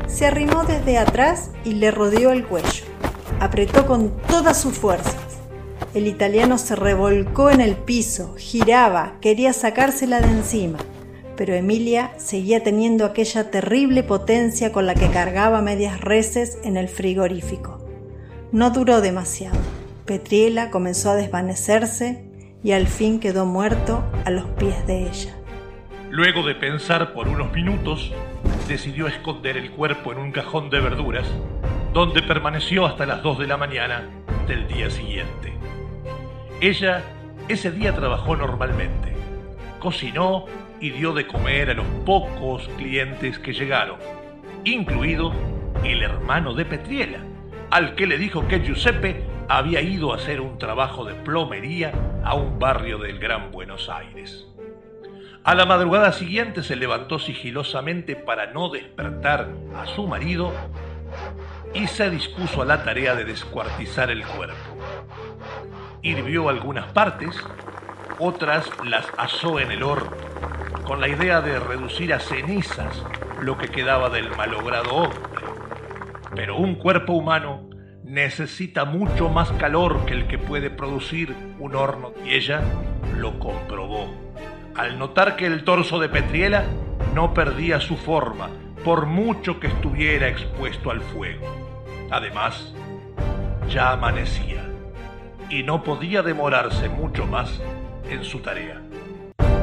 se 0.07 0.25
arrimó 0.25 0.63
desde 0.63 0.97
atrás 0.97 1.51
y 1.65 1.73
le 1.73 1.91
rodeó 1.91 2.31
el 2.31 2.45
cuello. 2.45 2.85
Apretó 3.41 3.85
con 3.85 4.15
todas 4.29 4.61
sus 4.61 4.77
fuerzas. 4.77 5.17
El 5.93 6.07
italiano 6.07 6.57
se 6.57 6.77
revolcó 6.77 7.49
en 7.49 7.59
el 7.59 7.75
piso, 7.75 8.33
giraba, 8.37 9.17
quería 9.19 9.51
sacársela 9.51 10.21
de 10.21 10.29
encima, 10.29 10.77
pero 11.35 11.53
Emilia 11.53 12.13
seguía 12.15 12.63
teniendo 12.63 13.03
aquella 13.03 13.51
terrible 13.51 14.03
potencia 14.03 14.71
con 14.71 14.85
la 14.85 14.95
que 14.95 15.09
cargaba 15.09 15.61
medias 15.61 15.99
reses 15.99 16.59
en 16.63 16.77
el 16.77 16.87
frigorífico. 16.87 17.85
No 18.53 18.69
duró 18.69 19.01
demasiado. 19.01 19.59
Petriela 20.05 20.71
comenzó 20.71 21.09
a 21.09 21.15
desvanecerse 21.17 22.28
y 22.63 22.71
al 22.71 22.87
fin 22.87 23.19
quedó 23.19 23.45
muerto 23.45 24.03
a 24.25 24.31
los 24.31 24.45
pies 24.51 24.85
de 24.87 25.07
ella. 25.07 25.35
Luego 26.09 26.43
de 26.43 26.55
pensar 26.55 27.13
por 27.13 27.27
unos 27.27 27.51
minutos, 27.53 28.11
decidió 28.67 29.07
esconder 29.07 29.57
el 29.57 29.71
cuerpo 29.71 30.11
en 30.11 30.17
un 30.17 30.31
cajón 30.31 30.69
de 30.69 30.79
verduras, 30.79 31.27
donde 31.93 32.21
permaneció 32.21 32.85
hasta 32.85 33.05
las 33.05 33.21
2 33.23 33.39
de 33.39 33.47
la 33.47 33.57
mañana 33.57 34.09
del 34.47 34.67
día 34.67 34.89
siguiente. 34.89 35.53
Ella 36.61 37.03
ese 37.49 37.71
día 37.71 37.95
trabajó 37.95 38.35
normalmente, 38.35 39.11
cocinó 39.79 40.45
y 40.79 40.91
dio 40.91 41.13
de 41.13 41.25
comer 41.25 41.71
a 41.71 41.73
los 41.73 41.85
pocos 42.05 42.69
clientes 42.77 43.39
que 43.39 43.53
llegaron, 43.53 43.97
incluido 44.65 45.33
el 45.83 46.03
hermano 46.03 46.53
de 46.53 46.65
Petriela, 46.65 47.19
al 47.71 47.95
que 47.95 48.05
le 48.05 48.19
dijo 48.19 48.47
que 48.47 48.59
Giuseppe 48.59 49.23
había 49.49 49.81
ido 49.81 50.13
a 50.13 50.17
hacer 50.17 50.41
un 50.41 50.59
trabajo 50.59 51.03
de 51.05 51.15
plomería 51.15 51.91
a 52.23 52.35
un 52.35 52.59
barrio 52.59 52.99
del 52.99 53.17
Gran 53.17 53.51
Buenos 53.51 53.89
Aires. 53.89 54.45
A 55.43 55.55
la 55.55 55.65
madrugada 55.65 56.13
siguiente 56.13 56.61
se 56.61 56.75
levantó 56.75 57.17
sigilosamente 57.17 58.15
para 58.15 58.53
no 58.53 58.69
despertar 58.69 59.49
a 59.75 59.87
su 59.87 60.05
marido 60.05 60.53
y 61.73 61.87
se 61.87 62.11
dispuso 62.11 62.61
a 62.61 62.65
la 62.65 62.83
tarea 62.83 63.15
de 63.15 63.25
descuartizar 63.25 64.11
el 64.11 64.23
cuerpo. 64.23 64.55
Hirvió 66.03 66.49
algunas 66.49 66.91
partes, 66.91 67.35
otras 68.19 68.69
las 68.85 69.07
asó 69.17 69.59
en 69.59 69.71
el 69.71 69.81
horno, 69.81 70.15
con 70.85 71.01
la 71.01 71.07
idea 71.07 71.41
de 71.41 71.59
reducir 71.59 72.13
a 72.13 72.19
cenizas 72.19 73.03
lo 73.41 73.57
que 73.57 73.69
quedaba 73.69 74.11
del 74.11 74.29
malogrado 74.29 74.93
hombre. 74.93 75.19
Pero 76.35 76.57
un 76.57 76.75
cuerpo 76.75 77.13
humano 77.13 77.67
necesita 78.09 78.85
mucho 78.85 79.29
más 79.29 79.51
calor 79.53 80.03
que 80.07 80.15
el 80.15 80.27
que 80.27 80.39
puede 80.39 80.71
producir 80.71 81.35
un 81.59 81.75
horno 81.75 82.11
y 82.25 82.33
ella 82.33 82.61
lo 83.15 83.37
comprobó. 83.37 84.07
Al 84.75 84.97
notar 84.97 85.35
que 85.35 85.45
el 85.45 85.63
torso 85.63 85.99
de 85.99 86.09
Petriela 86.09 86.63
no 87.13 87.35
perdía 87.35 87.79
su 87.79 87.97
forma 87.97 88.49
por 88.83 89.05
mucho 89.05 89.59
que 89.59 89.67
estuviera 89.67 90.27
expuesto 90.27 90.89
al 90.89 91.01
fuego. 91.01 91.45
Además, 92.09 92.73
ya 93.69 93.91
amanecía 93.91 94.65
y 95.47 95.61
no 95.61 95.83
podía 95.83 96.23
demorarse 96.23 96.89
mucho 96.89 97.27
más 97.27 97.61
en 98.09 98.23
su 98.23 98.39
tarea. 98.39 98.81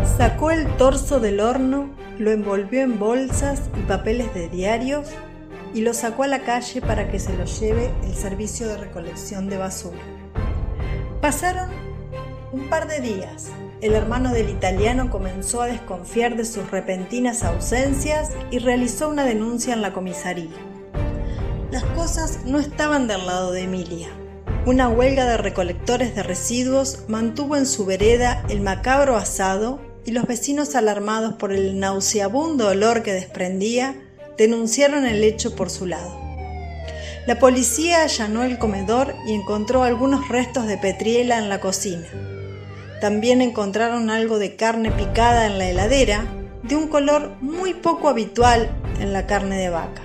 Sacó 0.05 0.53
el 0.53 0.69
torso 0.77 1.19
del 1.19 1.41
horno, 1.41 1.91
lo 2.21 2.31
envolvió 2.31 2.83
en 2.83 3.01
bolsas 3.01 3.71
y 3.77 3.81
papeles 3.83 4.33
de 4.35 4.49
diarios 4.49 5.17
y 5.75 5.83
lo 5.83 5.95
sacó 5.95 6.23
a 6.23 6.29
la 6.29 6.43
calle 6.43 6.81
para 6.81 7.11
que 7.11 7.19
se 7.19 7.37
lo 7.37 7.45
lleve 7.45 7.93
el 8.03 8.15
servicio 8.15 8.69
de 8.69 8.77
recolección 8.77 9.49
de 9.49 9.59
basura. 9.59 9.99
Pasaron 11.21 11.71
un 12.53 12.69
par 12.69 12.89
de 12.89 13.01
días. 13.01 13.49
El 13.81 13.93
hermano 13.93 14.33
del 14.33 14.49
italiano 14.49 15.11
comenzó 15.11 15.61
a 15.61 15.67
desconfiar 15.67 16.37
de 16.37 16.45
sus 16.45 16.71
repentinas 16.71 17.45
ausencias 17.45 18.31
y 18.51 18.59
realizó 18.59 19.09
una 19.09 19.25
denuncia 19.25 19.75
en 19.75 19.83
la 19.83 19.93
comisaría. 19.93 20.57
Las 21.71 21.85
cosas 21.85 22.41
no 22.47 22.59
estaban 22.59 23.07
del 23.09 23.27
lado 23.27 23.53
de 23.53 23.65
Emilia. 23.65 24.09
Una 24.65 24.89
huelga 24.89 25.27
de 25.27 25.37
recolectores 25.37 26.15
de 26.15 26.23
residuos 26.23 27.05
mantuvo 27.09 27.57
en 27.57 27.67
su 27.67 27.85
vereda 27.85 28.45
el 28.49 28.61
macabro 28.61 29.17
asado 29.17 29.81
y 30.05 30.13
los 30.13 30.27
vecinos 30.27 30.75
alarmados 30.75 31.35
por 31.35 31.53
el 31.53 31.79
nauseabundo 31.79 32.69
olor 32.69 33.03
que 33.03 33.13
desprendía 33.13 34.06
denunciaron 34.37 35.07
el 35.07 35.25
hecho 35.25 35.55
por 35.55 35.71
su 35.71 35.87
lado. 35.87 36.27
La 37.27 37.39
policía 37.39 38.03
allanó 38.03 38.45
el 38.45 38.59
comedor 38.59 39.15
y 39.27 39.33
encontró 39.33 39.83
algunos 39.83 40.29
restos 40.29 40.67
de 40.67 40.79
petriela 40.79 41.39
en 41.39 41.49
la 41.49 41.61
cocina. 41.61 42.07
También 43.01 43.43
encontraron 43.43 44.11
algo 44.11 44.39
de 44.39 44.57
carne 44.57 44.93
picada 44.93 45.47
en 45.47 45.59
la 45.59 45.69
heladera, 45.69 46.25
de 46.63 46.77
un 46.77 46.89
color 46.89 47.33
muy 47.41 47.75
poco 47.75 48.09
habitual 48.09 48.71
en 49.01 49.13
la 49.13 49.27
carne 49.27 49.59
de 49.59 49.71
vaca. 49.71 50.03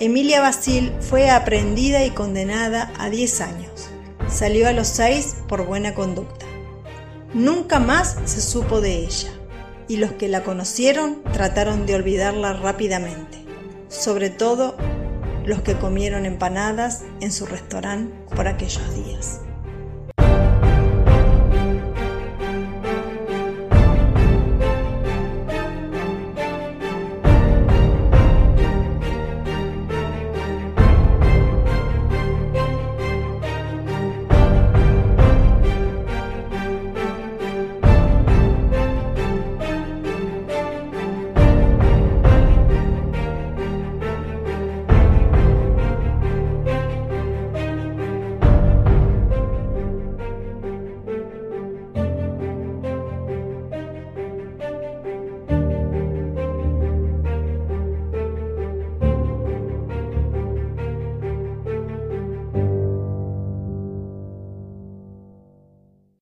Emilia 0.00 0.40
Basil 0.40 0.92
fue 1.00 1.28
aprendida 1.28 2.04
y 2.04 2.10
condenada 2.10 2.90
a 2.98 3.10
10 3.10 3.40
años. 3.42 3.88
Salió 4.30 4.68
a 4.68 4.72
los 4.72 4.88
6 4.88 5.36
por 5.48 5.66
buena 5.66 5.94
conducta. 5.94 6.46
Nunca 7.34 7.78
más 7.78 8.16
se 8.24 8.40
supo 8.40 8.80
de 8.80 9.04
ella 9.04 9.30
y 9.90 9.96
los 9.96 10.12
que 10.12 10.28
la 10.28 10.44
conocieron 10.44 11.20
trataron 11.32 11.84
de 11.84 11.96
olvidarla 11.96 12.52
rápidamente, 12.52 13.38
sobre 13.88 14.30
todo 14.30 14.76
los 15.44 15.62
que 15.62 15.74
comieron 15.74 16.26
empanadas 16.26 17.02
en 17.20 17.32
su 17.32 17.44
restaurante 17.44 18.14
por 18.36 18.46
aquellos 18.46 18.94
días. 18.94 19.40